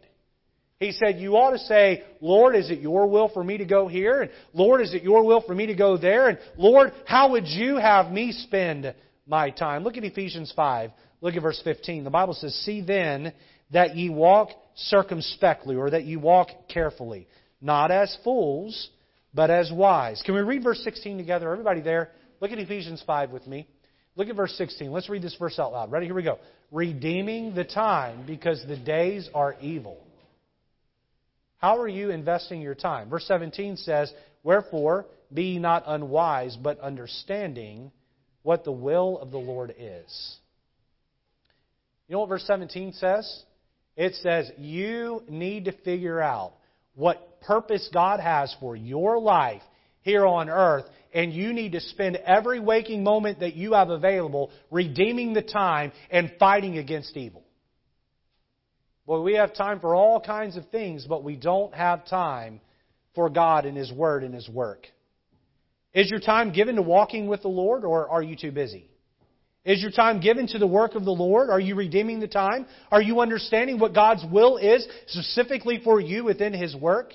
[0.80, 3.88] He said, You ought to say, Lord, is it your will for me to go
[3.88, 4.24] here?
[4.24, 6.28] And Lord, is it your will for me to go there?
[6.28, 8.94] And Lord, how would you have me spend
[9.26, 9.84] my time?
[9.84, 10.92] Look at Ephesians 5.
[11.22, 12.04] Look at verse 15.
[12.04, 13.34] The Bible says, See then
[13.72, 17.28] that ye walk circumspectly, or that ye walk carefully,
[17.62, 18.90] not as fools,
[19.34, 20.22] but as wise.
[20.26, 21.52] Can we read verse 16 together?
[21.52, 22.12] Everybody there?
[22.42, 23.68] Look at Ephesians 5 with me.
[24.18, 24.92] Look at verse 16.
[24.92, 25.92] Let's read this verse out loud.
[25.92, 26.06] Ready?
[26.06, 26.38] Here we go.
[26.72, 30.05] Redeeming the time because the days are evil.
[31.66, 33.10] How are you investing your time?
[33.10, 34.14] Verse 17 says,
[34.44, 37.92] Wherefore, be ye not unwise, but understanding
[38.44, 40.38] what the will of the Lord is.
[42.08, 43.44] You know what verse 17 says?
[43.98, 46.54] It says, You need to figure out
[46.94, 49.64] what purpose God has for your life
[50.02, 50.86] here on earth,
[51.16, 55.92] and you need to spend every waking moment that you have available redeeming the time
[56.12, 57.44] and fighting against evil.
[59.06, 62.60] Boy, we have time for all kinds of things, but we don't have time
[63.14, 64.88] for God and His Word and His work.
[65.94, 68.90] Is your time given to walking with the Lord, or are you too busy?
[69.64, 71.50] Is your time given to the work of the Lord?
[71.50, 72.66] Are you redeeming the time?
[72.92, 77.14] Are you understanding what God's will is specifically for you within His work?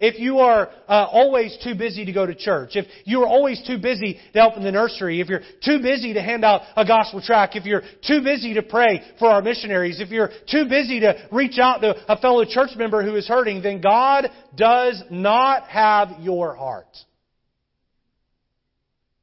[0.00, 3.62] If you are uh, always too busy to go to church, if you are always
[3.64, 6.84] too busy to help in the nursery, if you're too busy to hand out a
[6.84, 11.00] gospel tract, if you're too busy to pray for our missionaries, if you're too busy
[11.00, 15.68] to reach out to a fellow church member who is hurting, then God does not
[15.68, 16.96] have your heart.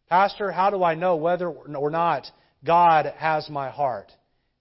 [0.07, 2.27] Pastor, how do I know whether or not
[2.65, 4.11] God has my heart?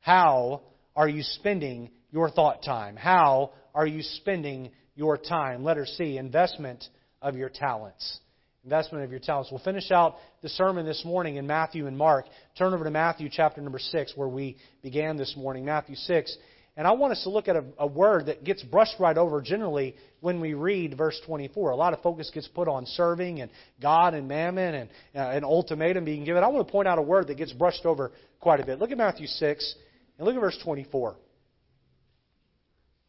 [0.01, 0.63] How
[0.97, 2.97] are you spending your thought time?
[2.97, 5.65] How are you spending your time.
[5.65, 6.85] Letter C, investment
[7.23, 8.19] of your talents.
[8.65, 9.51] Investment of your talents.
[9.51, 12.27] We'll finish out the sermon this morning in Matthew and Mark.
[12.59, 15.65] Turn over to Matthew chapter number 6, where we began this morning.
[15.65, 16.37] Matthew 6.
[16.77, 19.41] And I want us to look at a, a, word that gets brushed right over
[19.41, 21.71] generally when we read verse 24.
[21.71, 25.45] A lot of focus gets put on serving and God and mammon and uh, an
[25.45, 26.45] ultimatum being given.
[26.45, 28.79] I want to point out a word that gets brushed over quite a bit.
[28.79, 29.75] Look at Matthew 6
[30.19, 31.17] and look at verse 24.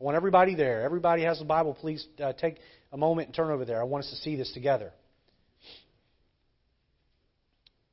[0.01, 0.81] I want everybody there.
[0.81, 1.75] Everybody has a Bible.
[1.75, 2.57] Please uh, take
[2.91, 3.79] a moment and turn over there.
[3.79, 4.91] I want us to see this together.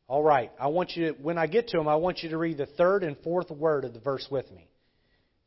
[0.06, 0.50] All right.
[0.58, 2.64] I want you to, when I get to them, I want you to read the
[2.64, 4.70] third and fourth word of the verse with me.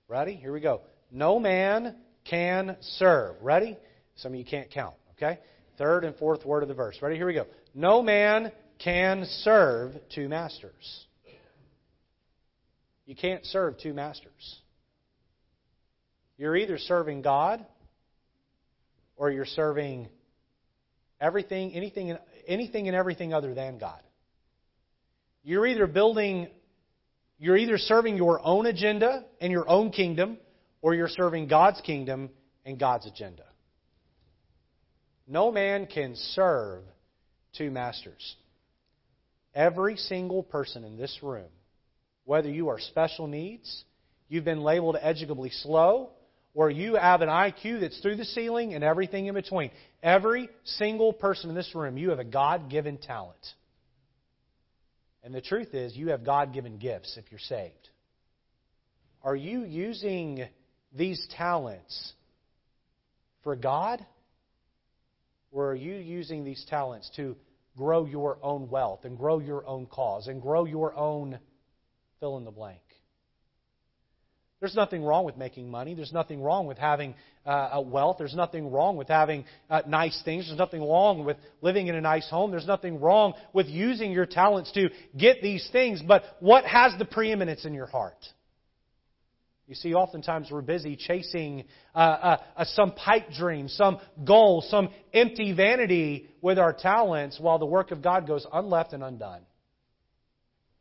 [0.08, 0.36] Ready?
[0.36, 0.82] Here we go.
[1.12, 1.96] No man
[2.30, 3.38] can serve.
[3.42, 3.76] Ready?
[4.18, 4.94] Some of you can't count.
[5.18, 5.40] Okay?
[5.80, 6.96] Third and fourth word of the verse.
[7.02, 7.16] Ready?
[7.16, 7.48] Here we go.
[7.74, 11.06] No man can serve two masters.
[13.08, 14.60] You can't serve two masters.
[16.42, 17.64] You're either serving God
[19.16, 20.10] or you're serving
[21.20, 22.18] everything, anything,
[22.48, 24.02] anything and everything other than God.
[25.44, 26.48] You're either building,
[27.38, 30.40] you're either serving your own agenda and your own kingdom,
[30.82, 32.32] or you're serving God's kingdom
[32.66, 33.44] and God's agenda.
[35.28, 36.82] No man can serve
[37.56, 38.36] two masters.
[39.54, 41.52] Every single person in this room,
[42.26, 43.84] whether you are special needs,
[44.28, 46.10] you've been labeled educably slow,
[46.54, 49.72] or you have an IQ that's through the ceiling and everything in between.
[50.04, 53.40] Every single person in this room, you have a God given talent.
[55.24, 57.90] And the truth is, you have God given gifts if you're saved.
[59.24, 60.48] Are you using
[60.96, 62.14] these talents
[63.44, 64.06] for God?
[65.52, 67.36] Or are you using these talents to
[67.78, 71.40] grow your own wealth and grow your own cause and grow your own
[72.20, 72.82] fill in the blank?
[74.62, 75.96] There's nothing wrong with making money.
[75.96, 77.16] There's nothing wrong with having
[77.48, 78.18] uh, wealth.
[78.20, 80.46] There's nothing wrong with having uh, nice things.
[80.46, 82.52] There's nothing wrong with living in a nice home.
[82.52, 86.04] There's nothing wrong with using your talents to get these things.
[86.08, 88.24] But what has the preeminence in your heart?
[89.68, 91.64] You see, oftentimes we're busy chasing
[91.96, 97.66] uh, uh, some pipe dream, some goal, some empty vanity with our talents while the
[97.66, 99.42] work of God goes unleft and undone.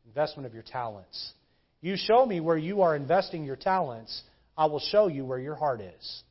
[0.05, 1.33] Investment of your talents
[1.81, 4.21] You show me where you are investing your talents,
[4.55, 6.23] I will show you where your heart is.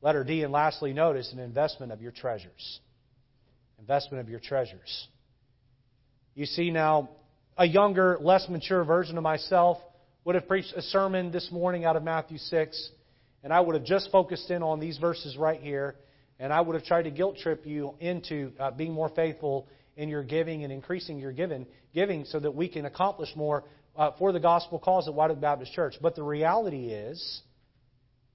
[0.00, 2.80] Letter D, and lastly, notice an investment of your treasures.
[3.78, 5.08] Investment of your treasures.
[6.34, 7.10] You see now,
[7.58, 9.78] a younger, less mature version of myself
[10.24, 12.90] would have preached a sermon this morning out of Matthew 6,
[13.42, 15.96] and I would have just focused in on these verses right here,
[16.38, 20.08] and I would have tried to guilt trip you into uh, being more faithful in
[20.08, 23.64] your giving and increasing your giving, giving so that we can accomplish more
[23.96, 25.94] uh, for the gospel cause at White Oak Baptist Church.
[26.00, 27.42] But the reality is,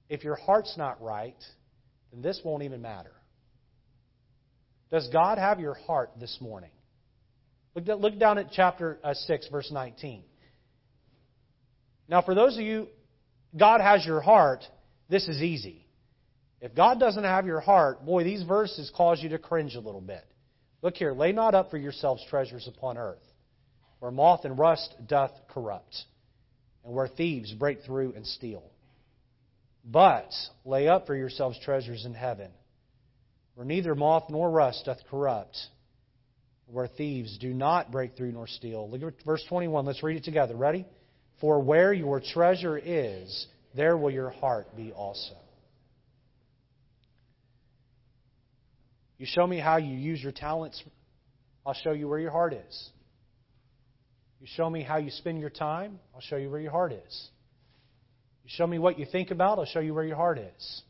[0.10, 1.42] if your heart's not right,
[2.12, 3.12] then this won't even matter.
[4.92, 6.72] Does God have your heart this morning?
[7.76, 10.24] Look, look down at chapter uh, 6, verse 19.
[12.08, 12.88] Now, for those of you,
[13.56, 14.64] God has your heart,
[15.10, 15.86] this is easy.
[16.62, 20.02] If God doesn't have your heart, boy, these verses cause you to cringe a little
[20.02, 20.26] bit.
[20.82, 23.22] Look here, lay not up for yourselves treasures upon earth,
[24.00, 26.04] where moth and rust doth corrupt,
[26.84, 28.64] and where thieves break through and steal.
[29.84, 30.32] But
[30.66, 32.52] lay up for yourselves treasures in heaven,
[33.56, 35.58] where neither moth nor rust doth corrupt,
[36.68, 38.90] where thieves do not break through nor steal.
[38.90, 39.86] Look at verse 21.
[39.86, 40.56] Let's read it together.
[40.56, 40.86] Ready?
[41.42, 45.36] For where your treasure is, there will your heart be also.
[49.18, 50.82] You show me how you use your talents,
[51.66, 52.90] I'll show you where your heart is.
[54.40, 57.30] You show me how you spend your time, I'll show you where your heart is.
[58.44, 60.82] You show me what you think about, I'll show you where your heart is.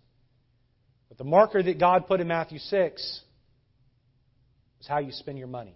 [1.10, 3.22] But the marker that God put in Matthew 6
[4.80, 5.76] is how you spend your money.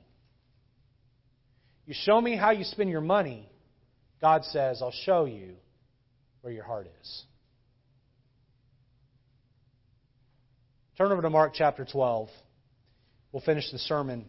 [1.85, 3.49] You show me how you spend your money,
[4.21, 5.55] God says, I'll show you
[6.41, 7.23] where your heart is.
[10.97, 12.29] Turn over to Mark chapter 12.
[13.31, 14.25] We'll finish the sermon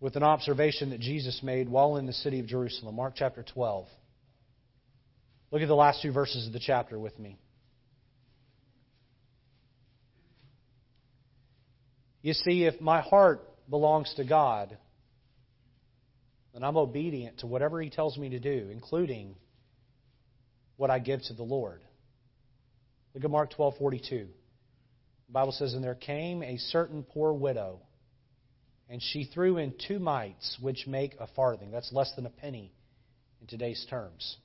[0.00, 2.96] with an observation that Jesus made while in the city of Jerusalem.
[2.96, 3.86] Mark chapter 12.
[5.50, 7.38] Look at the last two verses of the chapter with me.
[12.22, 14.76] You see, if my heart belongs to God,
[16.52, 19.36] then I'm obedient to whatever He tells me to do, including
[20.76, 21.80] what I give to the Lord.
[23.14, 24.08] Look at Mark 12:42.
[24.08, 27.80] The Bible says, And there came a certain poor widow,
[28.88, 31.70] and she threw in two mites, which make a farthing.
[31.70, 32.72] That's less than a penny
[33.40, 34.36] in today's terms.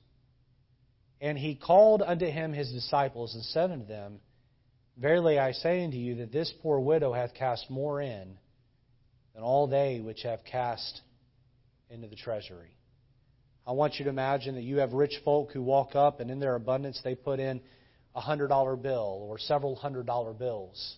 [1.20, 4.20] And he called unto him his disciples, and said unto them,
[4.96, 8.36] Verily I say unto you that this poor widow hath cast more in
[9.34, 11.00] than all they which have cast
[11.90, 12.76] into the treasury.
[13.66, 16.38] I want you to imagine that you have rich folk who walk up and in
[16.38, 17.60] their abundance they put in
[18.14, 20.96] a hundred dollar bill or several hundred dollar bills.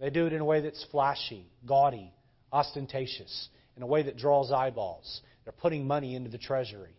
[0.00, 2.12] They do it in a way that's flashy, gaudy,
[2.52, 5.22] ostentatious, in a way that draws eyeballs.
[5.44, 6.94] They're putting money into the treasury.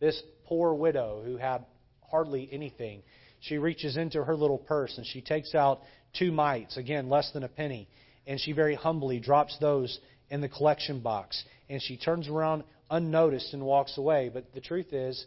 [0.00, 1.64] This poor widow who had
[2.10, 3.02] hardly anything,
[3.40, 5.80] she reaches into her little purse and she takes out
[6.18, 7.88] two mites, again, less than a penny,
[8.26, 9.98] and she very humbly drops those
[10.30, 11.44] in the collection box.
[11.68, 14.30] And she turns around unnoticed and walks away.
[14.32, 15.24] But the truth is,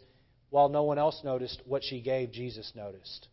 [0.50, 3.28] while no one else noticed, what she gave, Jesus noticed.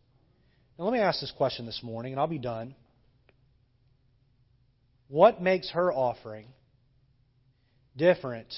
[0.78, 2.74] Now, let me ask this question this morning, and I'll be done.
[5.08, 6.48] What makes her offering
[7.96, 8.52] different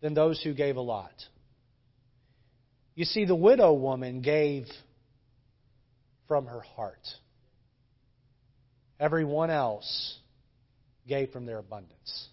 [0.00, 1.14] than those who gave a lot?
[2.94, 4.66] You see, the widow woman gave
[6.28, 7.06] from her heart.
[8.98, 10.18] Everyone else
[11.06, 12.28] gave from their abundance.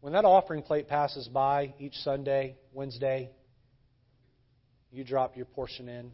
[0.00, 3.30] When that offering plate passes by each Sunday, Wednesday,
[4.90, 6.10] you drop your portion in.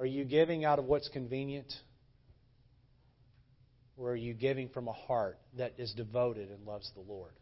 [0.00, 1.72] Are you giving out of what's convenient?
[3.96, 7.32] Or are you giving from a heart that is devoted and loves the Lord?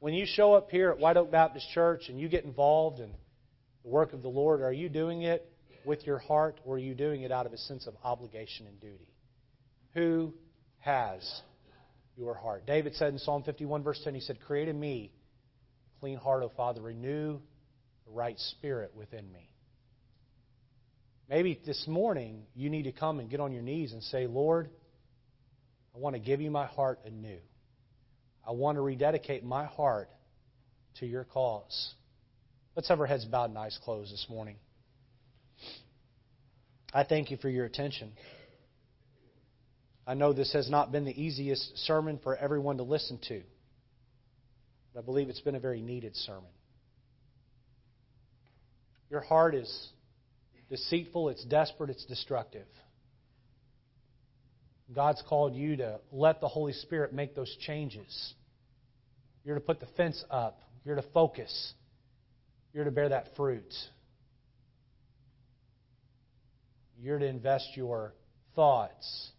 [0.00, 3.12] When you show up here at White Oak Baptist Church and you get involved in
[3.82, 5.46] the work of the Lord, are you doing it
[5.84, 8.80] with your heart or are you doing it out of a sense of obligation and
[8.80, 9.12] duty?
[9.92, 10.32] Who
[10.80, 11.42] has
[12.16, 12.66] your heart.
[12.66, 15.12] David said in Psalm 51, verse 10, he said, Create in me
[15.96, 16.80] a clean heart, O Father.
[16.80, 17.38] Renew
[18.06, 19.49] the right spirit within me.
[21.30, 24.68] Maybe this morning you need to come and get on your knees and say, Lord,
[25.94, 27.38] I want to give you my heart anew.
[28.46, 30.10] I want to rededicate my heart
[30.98, 31.94] to your cause.
[32.74, 34.56] Let's have our heads bowed and eyes closed this morning.
[36.92, 38.10] I thank you for your attention.
[40.08, 43.40] I know this has not been the easiest sermon for everyone to listen to,
[44.92, 46.50] but I believe it's been a very needed sermon.
[49.10, 49.90] Your heart is
[50.70, 52.66] deceitful, it's desperate, it's destructive.
[54.94, 58.34] God's called you to let the Holy Spirit make those changes.
[59.44, 60.60] You're to put the fence up.
[60.84, 61.72] You're to focus.
[62.72, 63.72] You're to bear that fruit.
[66.98, 68.14] You're to invest your
[68.54, 69.30] thoughts.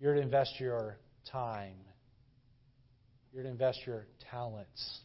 [0.00, 0.98] You're to invest your
[1.30, 1.76] time.
[3.32, 5.00] You're to invest your talents.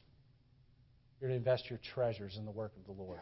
[1.20, 3.20] You're to invest your treasures in the work of the Lord.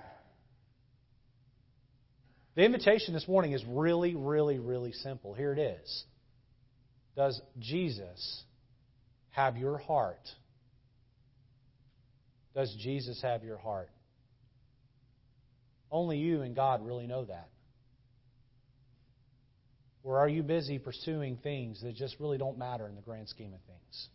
[2.57, 5.35] The invitation this morning is really, really, really simple.
[5.35, 6.03] Here it is.
[7.15, 8.43] Does Jesus
[9.29, 10.27] have your heart?
[12.55, 13.91] Does Jesus have your heart?
[15.91, 17.47] Only you and God really know that.
[20.01, 23.53] Or are you busy pursuing things that just really don't matter in the grand scheme
[23.53, 24.07] of things?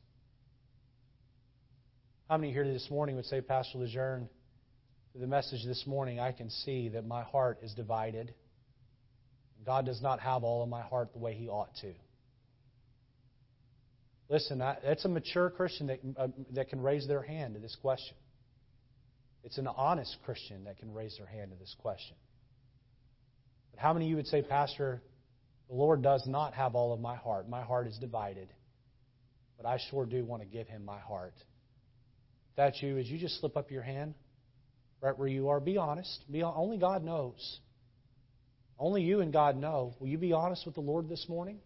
[2.29, 4.29] How many here this morning would say, Pastor Lejeune,
[5.15, 8.35] the message this morning, I can see that my heart is divided.
[9.65, 11.93] God does not have all of my heart the way He ought to.
[14.29, 18.17] Listen, that's a mature Christian that, uh, that can raise their hand to this question.
[19.45, 22.17] It's an honest Christian that can raise their hand to this question.
[23.73, 25.03] But how many of you would say, Pastor,
[25.69, 27.49] the Lord does not have all of my heart?
[27.49, 28.49] My heart is divided.
[29.59, 31.35] But I sure do want to give Him my heart.
[31.37, 34.15] If that's you, as you just slip up your hand
[35.03, 36.25] right where you are, be honest.
[36.31, 37.59] Be, only God knows.
[38.79, 39.95] Only you and God know.
[39.99, 41.59] Will you be honest with the Lord this morning?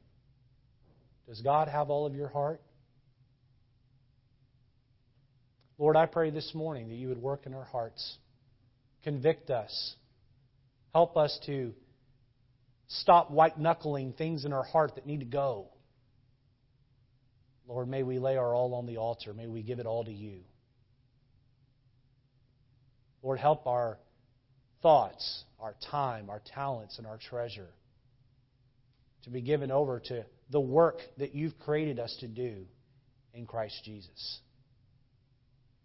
[1.28, 2.60] Does God have all of your heart?
[5.78, 8.16] Lord, I pray this morning that you would work in our hearts.
[9.04, 9.94] Convict us.
[10.94, 11.74] Help us to
[12.88, 15.68] stop white knuckling things in our heart that need to go.
[17.68, 19.34] Lord, may we lay our all on the altar.
[19.34, 20.40] May we give it all to you.
[23.26, 23.98] Lord, help our
[24.82, 27.66] thoughts, our time, our talents, and our treasure
[29.24, 32.66] to be given over to the work that you've created us to do
[33.34, 34.38] in Christ Jesus.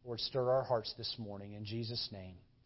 [0.06, 2.36] Lord, stir our hearts this morning in Jesus' name.